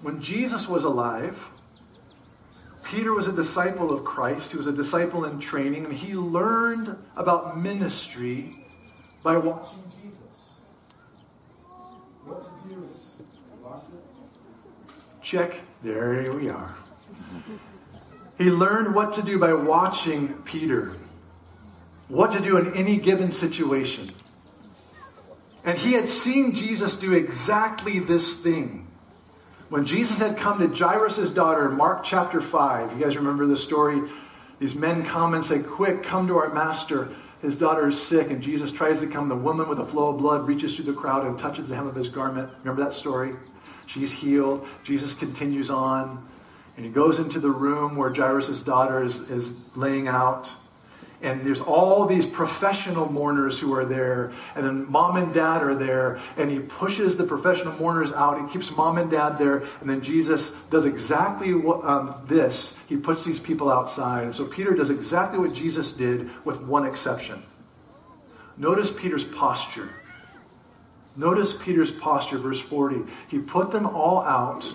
[0.00, 1.38] when Jesus was alive,
[2.82, 4.50] Peter was a disciple of Christ.
[4.50, 8.66] He was a disciple in training, and he learned about ministry
[9.22, 10.18] by watching Jesus.
[12.24, 13.10] What to do is
[13.62, 14.94] lost it.
[15.22, 15.60] Check.
[15.82, 16.74] There we are.
[18.38, 20.96] He learned what to do by watching Peter.
[22.12, 24.10] What to do in any given situation.
[25.64, 28.86] And he had seen Jesus do exactly this thing.
[29.70, 34.02] When Jesus had come to Jairus' daughter Mark chapter 5, you guys remember the story?
[34.58, 37.16] These men come and say, Quick, come to our master.
[37.40, 39.30] His daughter is sick, and Jesus tries to come.
[39.30, 41.86] The woman with a flow of blood reaches through the crowd and touches the hem
[41.86, 42.50] of his garment.
[42.58, 43.36] Remember that story?
[43.86, 44.66] She's healed.
[44.84, 46.28] Jesus continues on,
[46.76, 50.50] and he goes into the room where Jairus' daughter is, is laying out.
[51.22, 55.74] And there's all these professional mourners who are there, and then mom and dad are
[55.74, 58.40] there, and he pushes the professional mourners out.
[58.40, 62.74] He keeps mom and dad there, and then Jesus does exactly what, um, this.
[62.88, 64.34] He puts these people outside.
[64.34, 67.44] So Peter does exactly what Jesus did, with one exception.
[68.56, 69.90] Notice Peter's posture.
[71.14, 73.02] Notice Peter's posture, verse 40.
[73.28, 74.66] He put them all out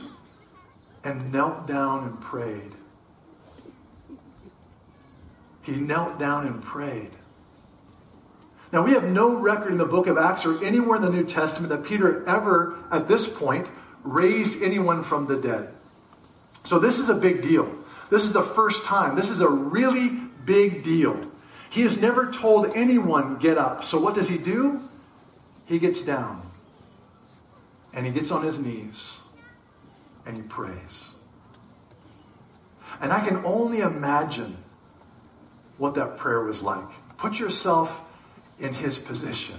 [1.04, 2.77] and knelt down and prayed.
[5.68, 7.12] He knelt down and prayed.
[8.72, 11.26] Now, we have no record in the book of Acts or anywhere in the New
[11.26, 13.68] Testament that Peter ever, at this point,
[14.02, 15.74] raised anyone from the dead.
[16.64, 17.70] So, this is a big deal.
[18.10, 19.18] This is the first time.
[19.18, 20.10] This is a really
[20.46, 21.20] big deal.
[21.70, 23.84] He has never told anyone, get up.
[23.84, 24.80] So, what does he do?
[25.66, 26.50] He gets down
[27.92, 29.18] and he gets on his knees
[30.26, 31.04] and he prays.
[33.02, 34.58] And I can only imagine
[35.78, 36.88] what that prayer was like.
[37.18, 37.92] Put yourself
[38.60, 39.56] in his position.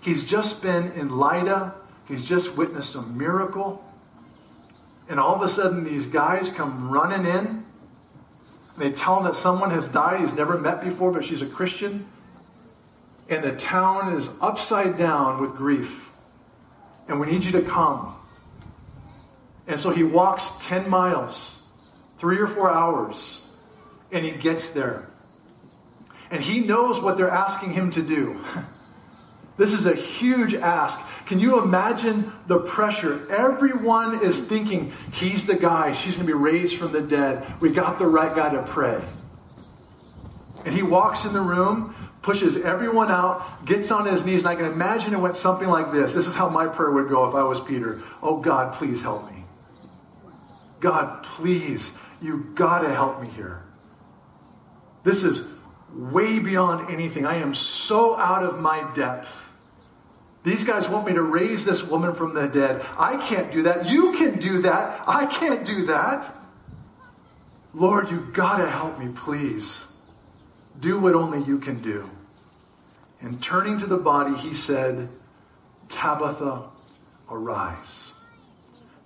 [0.00, 1.74] He's just been in Lydda.
[2.08, 3.84] He's just witnessed a miracle.
[5.08, 7.64] And all of a sudden, these guys come running in.
[8.76, 12.06] They tell him that someone has died he's never met before, but she's a Christian.
[13.28, 15.90] And the town is upside down with grief.
[17.08, 18.16] And we need you to come.
[19.66, 21.56] And so he walks 10 miles,
[22.18, 23.40] three or four hours
[24.14, 25.08] and he gets there.
[26.30, 28.40] And he knows what they're asking him to do.
[29.56, 30.98] This is a huge ask.
[31.26, 33.30] Can you imagine the pressure?
[33.30, 35.92] Everyone is thinking, he's the guy.
[35.92, 37.60] She's going to be raised from the dead.
[37.60, 39.00] We got the right guy to pray.
[40.64, 44.56] And he walks in the room, pushes everyone out, gets on his knees, and I
[44.56, 46.12] can imagine it went something like this.
[46.12, 48.02] This is how my prayer would go if I was Peter.
[48.24, 49.44] Oh, God, please help me.
[50.80, 53.62] God, please, you got to help me here.
[55.04, 55.42] This is
[55.94, 57.26] way beyond anything.
[57.26, 59.30] I am so out of my depth.
[60.42, 62.84] These guys want me to raise this woman from the dead.
[62.98, 63.86] I can't do that.
[63.86, 65.04] You can do that.
[65.06, 66.34] I can't do that.
[67.72, 69.84] Lord, you've gotta help me, please.
[70.80, 72.10] Do what only you can do.
[73.20, 75.08] And turning to the body, he said,
[75.88, 76.68] Tabitha,
[77.30, 78.12] arise.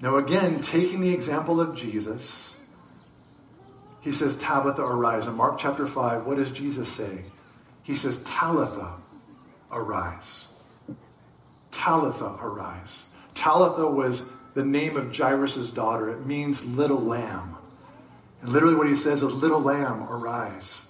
[0.01, 2.55] Now, again, taking the example of Jesus,
[4.01, 5.27] he says, Tabitha, arise.
[5.27, 7.25] In Mark chapter 5, what does Jesus say?
[7.83, 8.95] He says, Talitha,
[9.73, 10.47] arise.
[11.71, 13.07] Talitha, arise.
[13.35, 14.23] Talitha was
[14.55, 16.11] the name of Jairus' daughter.
[16.11, 17.57] It means little lamb.
[18.43, 20.81] And literally what he says is, little lamb, arise.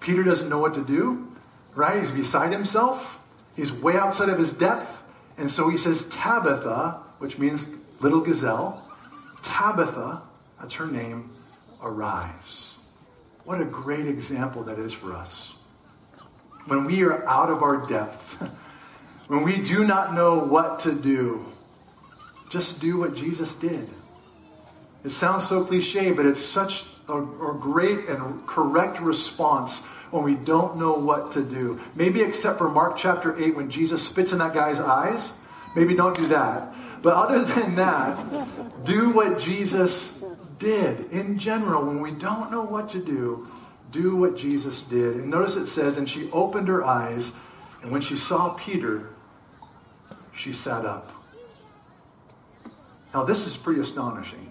[0.00, 1.28] Peter doesn't know what to do,
[1.74, 1.98] right?
[1.98, 3.06] He's beside himself.
[3.56, 4.90] He's way outside of his depth.
[5.38, 7.66] And so he says, Tabitha, which means
[8.00, 8.86] little gazelle.
[9.42, 10.22] Tabitha,
[10.60, 11.33] that's her name,
[11.84, 12.74] arise.
[13.44, 15.52] What a great example that is for us.
[16.66, 18.42] When we are out of our depth,
[19.28, 21.44] when we do not know what to do,
[22.50, 23.88] just do what Jesus did.
[25.04, 30.34] It sounds so cliche, but it's such a, a, great and correct response when we
[30.34, 31.78] don't know what to do.
[31.94, 35.32] Maybe except for Mark chapter 8 when Jesus spits in that guy's eyes.
[35.76, 36.74] Maybe don't do that.
[37.02, 40.08] But other than that, do what Jesus
[40.64, 41.12] did.
[41.12, 43.46] In general when we don't know what to do
[43.92, 45.14] do what jesus did.
[45.16, 47.30] And notice it says and she opened her eyes
[47.82, 49.10] and when she saw peter
[50.34, 51.12] she sat up.
[53.12, 54.50] Now this is pretty astonishing.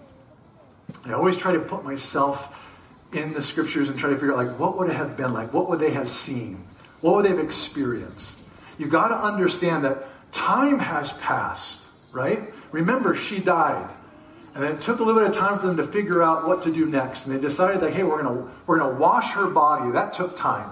[1.04, 2.48] I always try to put myself
[3.12, 5.52] in the scriptures and try to figure out like what would it have been like?
[5.52, 6.64] What would they have seen?
[7.02, 8.38] What would they have experienced?
[8.78, 11.80] You've got to understand that time has passed
[12.14, 12.54] right?
[12.72, 13.90] Remember she died
[14.54, 16.72] and it took a little bit of time for them to figure out what to
[16.72, 17.26] do next.
[17.26, 19.90] And they decided that, hey, we're going we're gonna wash her body.
[19.92, 20.70] That took time.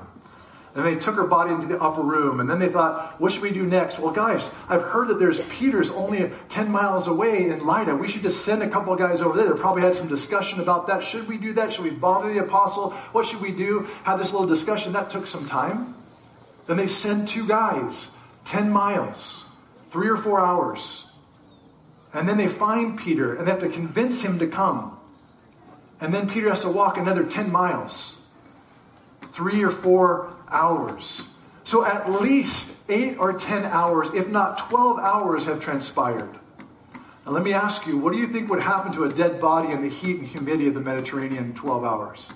[0.75, 2.40] And they took her body into the upper room.
[2.40, 3.99] And then they thought, what should we do next?
[3.99, 7.97] Well, guys, I've heard that there's Peter's only 10 miles away in Lydda.
[7.97, 9.53] We should just send a couple of guys over there.
[9.53, 11.05] They probably had some discussion about that.
[11.05, 11.75] Should we do that?
[11.75, 12.92] Should we bother the apostle?
[13.11, 13.88] What should we do?
[14.04, 14.92] Have this little discussion.
[14.94, 15.94] That took some time.
[16.69, 18.09] Then they send two guys,
[18.46, 19.44] 10 miles,
[19.90, 21.04] three or four hours.
[22.15, 24.98] And then they find Peter and they have to convince him to come.
[26.00, 28.17] And then Peter has to walk another 10 miles,
[29.33, 31.23] three or four hours.
[31.65, 36.38] So at least eight or 10 hours, if not 12 hours, have transpired.
[37.25, 39.73] Now let me ask you, what do you think would happen to a dead body
[39.73, 42.27] in the heat and humidity of the Mediterranean in 12 hours?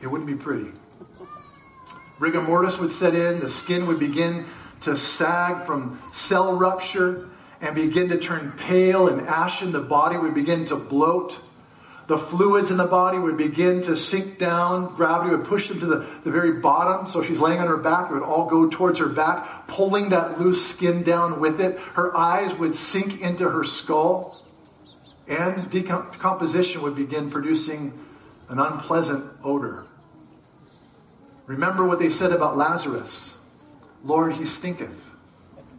[0.00, 0.70] It wouldn't be pretty.
[2.18, 4.46] Rigor mortis would set in, the skin would begin
[4.82, 7.28] to sag from cell rupture
[7.60, 9.72] and begin to turn pale and ashen.
[9.72, 11.38] The body would begin to bloat.
[12.08, 14.94] the fluids in the body would begin to sink down.
[14.94, 17.06] Gravity would push them to the, the very bottom.
[17.06, 18.10] So she's laying on her back.
[18.10, 21.78] It would all go towards her back, pulling that loose skin down with it.
[21.78, 24.42] Her eyes would sink into her skull.
[25.26, 27.92] And decomposition would begin producing
[28.48, 29.86] an unpleasant odor.
[31.46, 33.32] Remember what they said about Lazarus
[34.04, 34.90] Lord, he stinketh.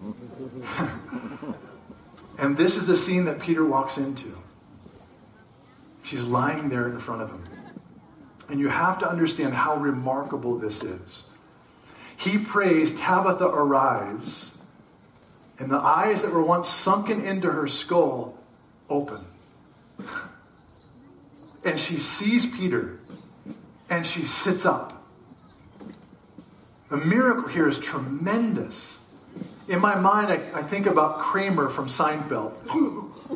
[2.38, 4.38] and this is the scene that Peter walks into.
[6.04, 7.44] She's lying there in front of him.
[8.50, 11.24] And you have to understand how remarkable this is.
[12.18, 14.52] He prays, Tabitha, arise.
[15.60, 18.38] And the eyes that were once sunken into her skull
[18.90, 19.26] open.
[21.66, 23.00] And she sees Peter
[23.90, 25.04] and she sits up.
[26.90, 28.97] The miracle here is tremendous.
[29.68, 32.53] In my mind, I, I think about Kramer from Seinfeld.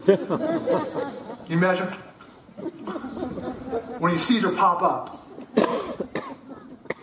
[1.49, 1.93] you imagine?
[3.99, 5.27] when he sees her pop up.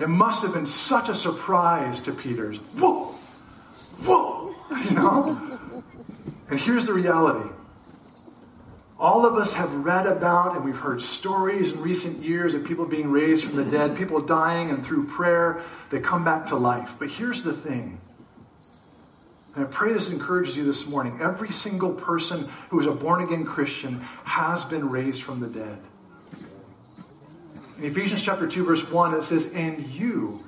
[0.01, 2.59] It must have been such a surprise to Peter's.
[2.77, 3.15] Whoa!
[4.03, 4.55] Whoa!
[4.85, 5.83] You know?
[6.51, 7.49] And here's the reality.
[8.99, 12.85] All of us have read about and we've heard stories in recent years of people
[12.85, 16.91] being raised from the dead, people dying, and through prayer, they come back to life.
[16.99, 18.01] But here's the thing
[19.55, 21.19] and I pray this encourages you this morning.
[21.21, 25.79] Every single person who is a born again Christian has been raised from the dead.
[27.79, 30.45] In Ephesians chapter 2, verse 1, it says, And you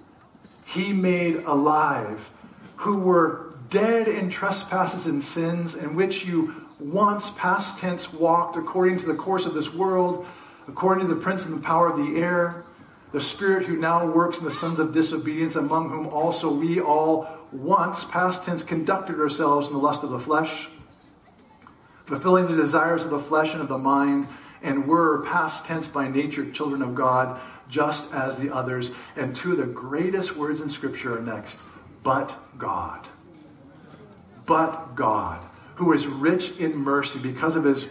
[0.64, 2.30] he made alive,
[2.76, 8.98] who were dead in trespasses and sins, in which you once, past tense, walked according
[9.01, 10.26] to the course of this world,
[10.68, 12.64] according to the prince and the power of the air,
[13.12, 17.39] the spirit who now works in the sons of disobedience, among whom also we all
[17.53, 20.68] once, past tense, conducted ourselves in the lust of the flesh,
[22.07, 24.28] fulfilling the desires of the flesh and of the mind,
[24.62, 28.90] and were, past tense, by nature, children of God, just as the others.
[29.16, 31.59] And two of the greatest words in Scripture are next
[32.03, 33.09] but God.
[34.46, 35.46] But God,
[35.76, 37.86] who is rich in mercy because of his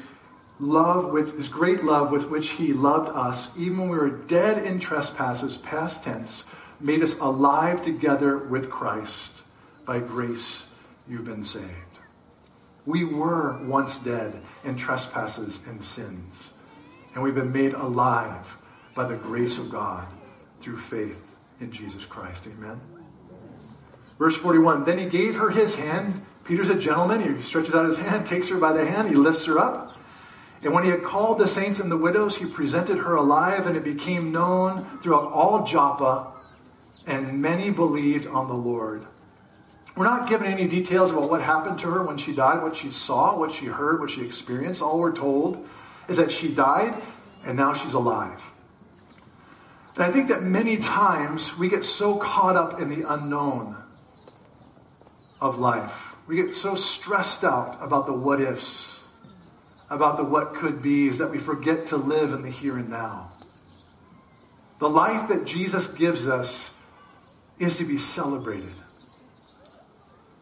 [0.60, 4.66] love, with his great love with which he loved us, even when we were dead
[4.66, 6.44] in trespasses, past tense,
[6.80, 9.39] made us alive together with Christ.
[9.90, 10.66] By grace
[11.08, 11.98] you've been saved.
[12.86, 16.52] We were once dead in trespasses and sins,
[17.16, 18.46] and we've been made alive
[18.94, 20.06] by the grace of God
[20.62, 21.18] through faith
[21.60, 22.44] in Jesus Christ.
[22.46, 22.80] Amen.
[24.20, 26.22] Verse 41 Then he gave her his hand.
[26.44, 27.38] Peter's a gentleman.
[27.38, 29.98] He stretches out his hand, takes her by the hand, he lifts her up.
[30.62, 33.76] And when he had called the saints and the widows, he presented her alive, and
[33.76, 36.34] it became known throughout all Joppa,
[37.08, 39.08] and many believed on the Lord.
[39.96, 42.92] We're not given any details about what happened to her when she died, what she
[42.92, 44.82] saw, what she heard, what she experienced.
[44.82, 45.68] All we're told
[46.08, 47.02] is that she died
[47.46, 48.40] and now she's alive.
[49.96, 53.76] And I think that many times we get so caught up in the unknown
[55.42, 55.92] of life.
[56.28, 58.96] We get so stressed out about the what ifs,
[59.90, 63.32] about the what could be's, that we forget to live in the here and now.
[64.80, 66.70] The life that Jesus gives us
[67.58, 68.76] is to be celebrated.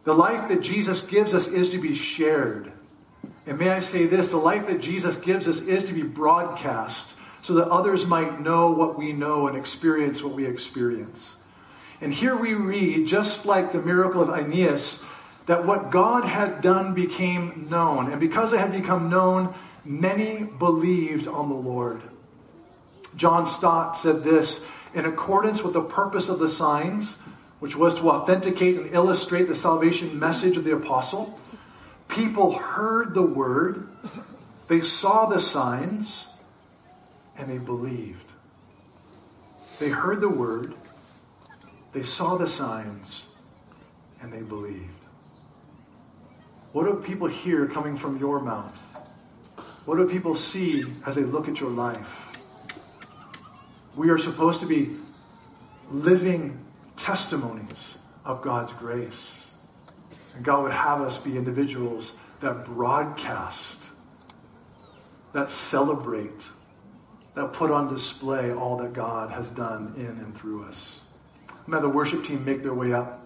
[0.08, 2.72] The life that Jesus gives us is to be shared.
[3.46, 7.12] And may I say this the life that Jesus gives us is to be broadcast
[7.42, 11.36] so that others might know what we know and experience what we experience.
[12.00, 14.98] And here we read, just like the miracle of Aeneas,
[15.44, 18.10] that what God had done became known.
[18.10, 19.54] And because it had become known,
[19.84, 22.00] many believed on the Lord.
[23.16, 24.60] John Stott said this
[24.94, 27.16] in accordance with the purpose of the signs,
[27.60, 31.38] which was to authenticate and illustrate the salvation message of the apostle.
[32.08, 33.88] People heard the word,
[34.68, 36.26] they saw the signs,
[37.36, 38.24] and they believed.
[39.78, 40.74] They heard the word,
[41.92, 43.24] they saw the signs,
[44.20, 44.90] and they believed.
[46.72, 48.76] What do people hear coming from your mouth?
[49.84, 52.06] What do people see as they look at your life?
[53.96, 54.96] We are supposed to be
[55.90, 56.62] living
[56.98, 57.94] testimonies
[58.24, 59.44] of God's grace.
[60.34, 63.78] And God would have us be individuals that broadcast,
[65.32, 66.42] that celebrate,
[67.34, 71.00] that put on display all that God has done in and through us.
[71.66, 73.20] May the worship team make their way up.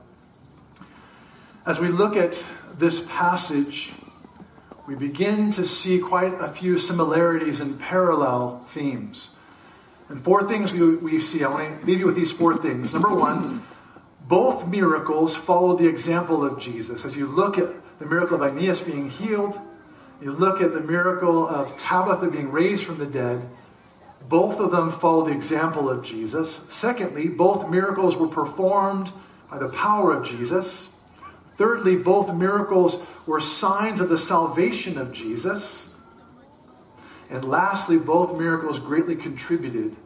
[1.64, 2.44] As we look at
[2.78, 3.92] this passage,
[4.86, 9.30] we begin to see quite a few similarities and parallel themes.
[10.12, 11.42] And four things we, we see.
[11.42, 12.92] I want to leave you with these four things.
[12.92, 13.62] Number one,
[14.28, 17.06] both miracles follow the example of Jesus.
[17.06, 19.58] As you look at the miracle of Aeneas being healed,
[20.20, 23.48] you look at the miracle of Tabitha being raised from the dead,
[24.28, 26.60] Both of them follow the example of Jesus.
[26.68, 29.12] Secondly, both miracles were performed
[29.50, 30.88] by the power of Jesus.
[31.58, 35.84] Thirdly, both miracles were signs of the salvation of Jesus.
[37.32, 39.96] And lastly, both miracles greatly contributed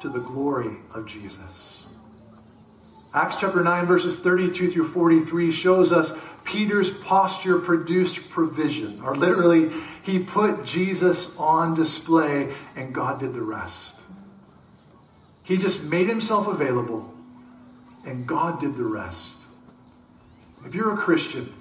[0.00, 1.82] to the glory of Jesus.
[3.12, 6.12] Acts chapter 9, verses 32 through 43 shows us
[6.44, 9.72] Peter's posture produced provision, or literally,
[10.04, 13.94] he put Jesus on display and God did the rest.
[15.42, 17.12] He just made himself available
[18.06, 19.34] and God did the rest.
[20.64, 21.52] If you're a Christian,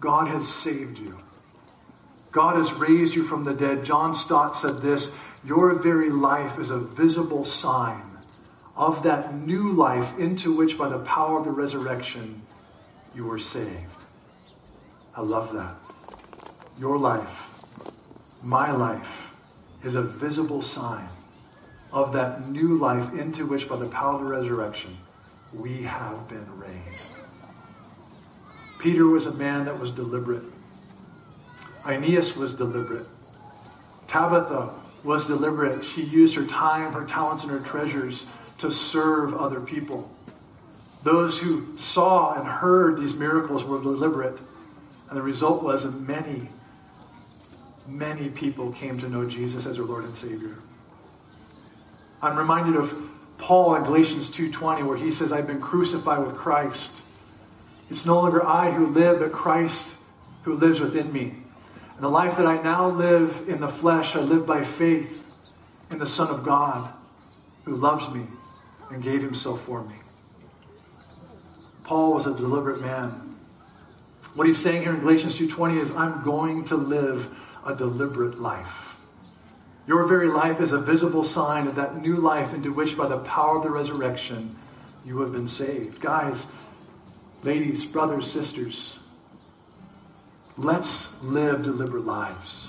[0.00, 1.18] God has saved you.
[2.30, 3.84] God has raised you from the dead.
[3.84, 5.08] John Stott said this
[5.44, 8.18] Your very life is a visible sign
[8.76, 12.42] of that new life into which, by the power of the resurrection,
[13.14, 13.84] you were saved.
[15.16, 15.74] I love that.
[16.78, 17.28] Your life,
[18.42, 19.08] my life,
[19.82, 21.08] is a visible sign
[21.92, 24.96] of that new life into which, by the power of the resurrection,
[25.52, 27.02] we have been raised.
[28.78, 30.44] Peter was a man that was deliberate.
[31.88, 33.06] Aeneas was deliberate.
[34.06, 34.70] Tabitha
[35.04, 35.84] was deliberate.
[35.84, 38.26] She used her time, her talents, and her treasures
[38.58, 40.10] to serve other people.
[41.02, 44.38] Those who saw and heard these miracles were deliberate.
[45.08, 46.48] And the result was that many,
[47.86, 50.56] many people came to know Jesus as their Lord and Savior.
[52.20, 52.94] I'm reminded of
[53.38, 56.90] Paul in Galatians 2.20 where he says, I've been crucified with Christ.
[57.90, 59.86] It's no longer I who live, but Christ
[60.42, 61.34] who lives within me.
[61.98, 65.10] And the life that I now live in the flesh, I live by faith
[65.90, 66.92] in the Son of God
[67.64, 68.24] who loves me
[68.92, 69.96] and gave himself for me.
[71.82, 73.36] Paul was a deliberate man.
[74.36, 77.28] What he's saying here in Galatians 2.20 is, I'm going to live
[77.66, 78.94] a deliberate life.
[79.88, 83.18] Your very life is a visible sign of that new life into which, by the
[83.18, 84.56] power of the resurrection,
[85.04, 86.00] you have been saved.
[86.00, 86.46] Guys,
[87.42, 88.97] ladies, brothers, sisters,
[90.58, 92.66] let's live deliberate lives.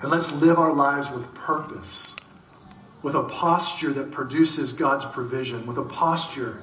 [0.00, 2.14] And let's live our lives with purpose,
[3.02, 6.58] with a posture that produces God's provision, with a posture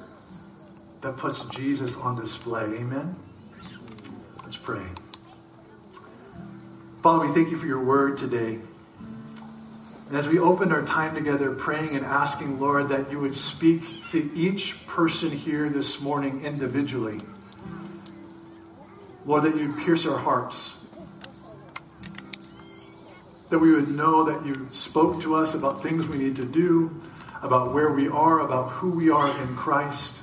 [1.00, 2.62] that puts Jesus on display.
[2.62, 3.16] Amen?
[4.44, 4.84] Let's pray.
[7.02, 8.60] Father, we thank you for your word today.
[10.08, 13.82] And as we open our time together praying and asking, Lord, that you would speak
[14.10, 17.18] to each person here this morning individually.
[19.24, 20.74] Lord, that you pierce our hearts.
[23.50, 27.00] That we would know that you spoke to us about things we need to do,
[27.42, 30.22] about where we are, about who we are in Christ.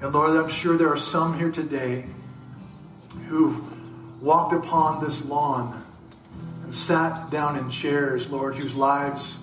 [0.00, 2.04] And Lord, I'm sure there are some here today
[3.28, 3.62] who've
[4.22, 5.84] walked upon this lawn
[6.64, 9.38] and sat down in chairs, Lord, whose lives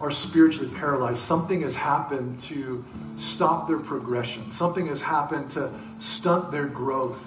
[0.00, 1.18] are spiritually paralyzed.
[1.18, 2.84] Something has happened to
[3.16, 4.52] stop their progression.
[4.52, 7.18] Something has happened to stunt their growth.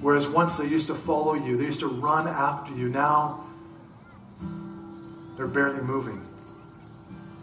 [0.00, 2.90] Whereas once they used to follow you, they used to run after you.
[2.90, 3.46] Now
[5.36, 6.26] they're barely moving,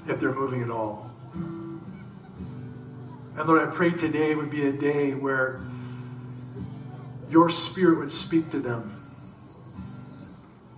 [0.07, 1.09] if they're moving at all.
[3.35, 5.61] And Lord, I pray today would be a day where
[7.31, 8.99] your spirit would speak to them.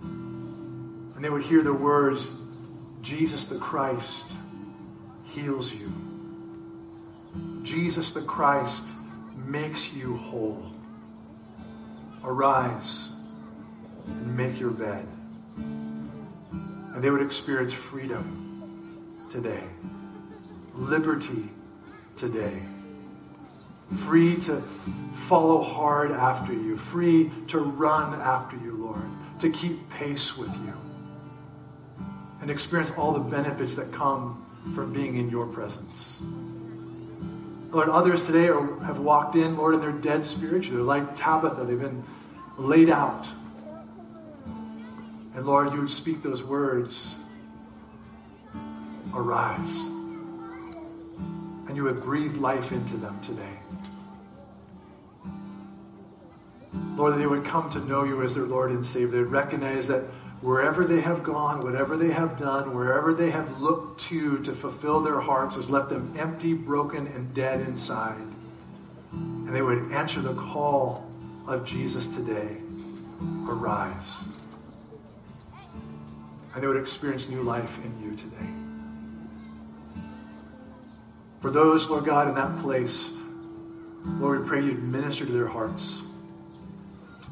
[0.00, 2.30] And they would hear the words,
[3.06, 4.24] Jesus the Christ
[5.26, 5.92] heals you.
[7.62, 8.82] Jesus the Christ
[9.36, 10.72] makes you whole.
[12.24, 13.10] Arise
[14.08, 15.06] and make your bed.
[15.56, 19.62] And they would experience freedom today,
[20.74, 21.48] liberty
[22.16, 22.60] today,
[24.08, 24.60] free to
[25.28, 30.74] follow hard after you, free to run after you, Lord, to keep pace with you,
[32.46, 36.16] and experience all the benefits that come from being in your presence.
[37.72, 40.76] Lord, others today are, have walked in, Lord, and they're dead spiritually.
[40.76, 41.64] They're like Tabitha.
[41.64, 42.04] They've been
[42.56, 43.26] laid out.
[45.34, 47.16] And Lord, you would speak those words,
[49.12, 49.80] arise.
[51.66, 53.58] And you would breathe life into them today.
[56.94, 59.24] Lord, they would come to know you as their Lord and Savior.
[59.24, 60.04] They'd recognize that
[60.40, 65.00] wherever they have gone, whatever they have done, wherever they have looked to to fulfill
[65.00, 68.26] their hearts has left them empty, broken, and dead inside.
[69.12, 71.10] And they would answer the call
[71.46, 72.56] of Jesus today.
[73.48, 74.12] Arise.
[76.54, 78.50] And they would experience new life in you today.
[81.40, 83.10] For those, Lord God, in that place,
[84.04, 86.00] Lord, we pray you'd minister to their hearts.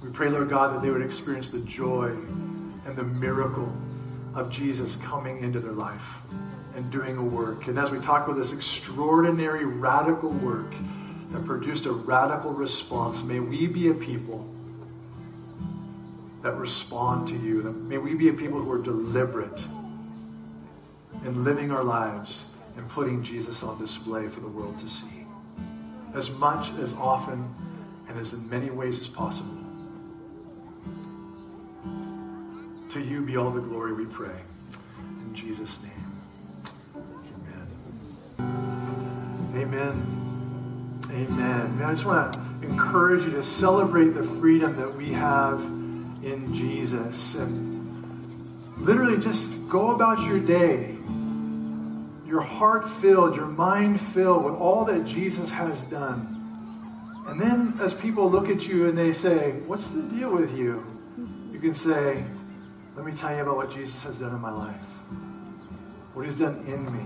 [0.03, 2.17] We pray, Lord God, that they would experience the joy
[2.87, 3.73] and the miracle
[4.35, 6.03] of Jesus coming into their life
[6.75, 7.67] and doing a work.
[7.69, 10.73] And as we talk about this extraordinary, radical work
[11.31, 14.47] that produced a radical response, may we be a people
[16.43, 17.63] that respond to you.
[17.63, 19.61] May we be a people who are deliberate
[21.25, 22.45] in living our lives
[22.77, 25.27] and putting Jesus on display for the world to see.
[26.15, 27.55] As much, as often,
[28.09, 29.59] and as in many ways as possible.
[32.95, 34.37] To you be all the glory, we pray.
[35.01, 35.91] In Jesus' name.
[38.39, 38.55] Amen.
[39.57, 41.05] Amen.
[41.11, 41.77] Amen.
[41.77, 46.55] Man, I just want to encourage you to celebrate the freedom that we have in
[46.55, 47.35] Jesus.
[47.35, 50.97] And literally just go about your day,
[52.25, 57.25] your heart filled, your mind filled with all that Jesus has done.
[57.27, 60.87] And then as people look at you and they say, What's the deal with you?
[61.53, 62.25] You can say,
[62.97, 64.81] Let me tell you about what Jesus has done in my life,
[66.13, 67.05] what he's done in me,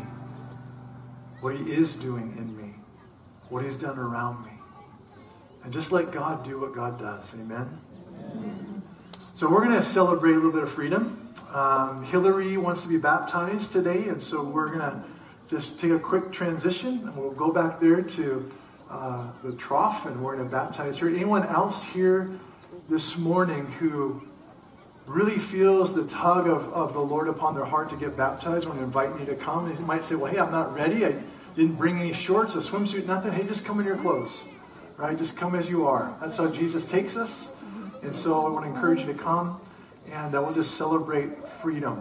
[1.41, 2.75] what he is doing in me,
[3.49, 4.53] what he's done around me.
[5.65, 7.33] And just let God do what God does.
[7.33, 7.81] Amen?
[8.21, 8.83] Amen.
[9.35, 11.35] So we're going to celebrate a little bit of freedom.
[11.55, 15.03] Um, Hillary wants to be baptized today, and so we're going to
[15.49, 18.53] just take a quick transition, and we'll go back there to
[18.91, 21.09] uh, the trough, and we're going to baptize her.
[21.09, 22.31] Anyone else here
[22.91, 24.28] this morning who
[25.09, 28.73] really feels the tug of, of the Lord upon their heart to get baptized, to
[28.73, 29.67] invite you to come.
[29.67, 31.05] And you might say, well, hey, I'm not ready.
[31.05, 31.15] I
[31.57, 33.33] didn't bring any shorts, a swimsuit, nothing.
[33.33, 34.43] Hey, just come in your clothes,
[34.97, 35.17] right?
[35.17, 36.15] Just come as you are.
[36.21, 37.49] That's how Jesus takes us.
[38.03, 39.61] And so I want to encourage you to come,
[40.11, 41.31] and uh, we'll just celebrate
[41.61, 42.01] freedom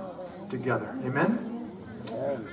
[0.50, 0.96] together.
[1.04, 1.72] Amen?
[2.10, 2.48] Amen.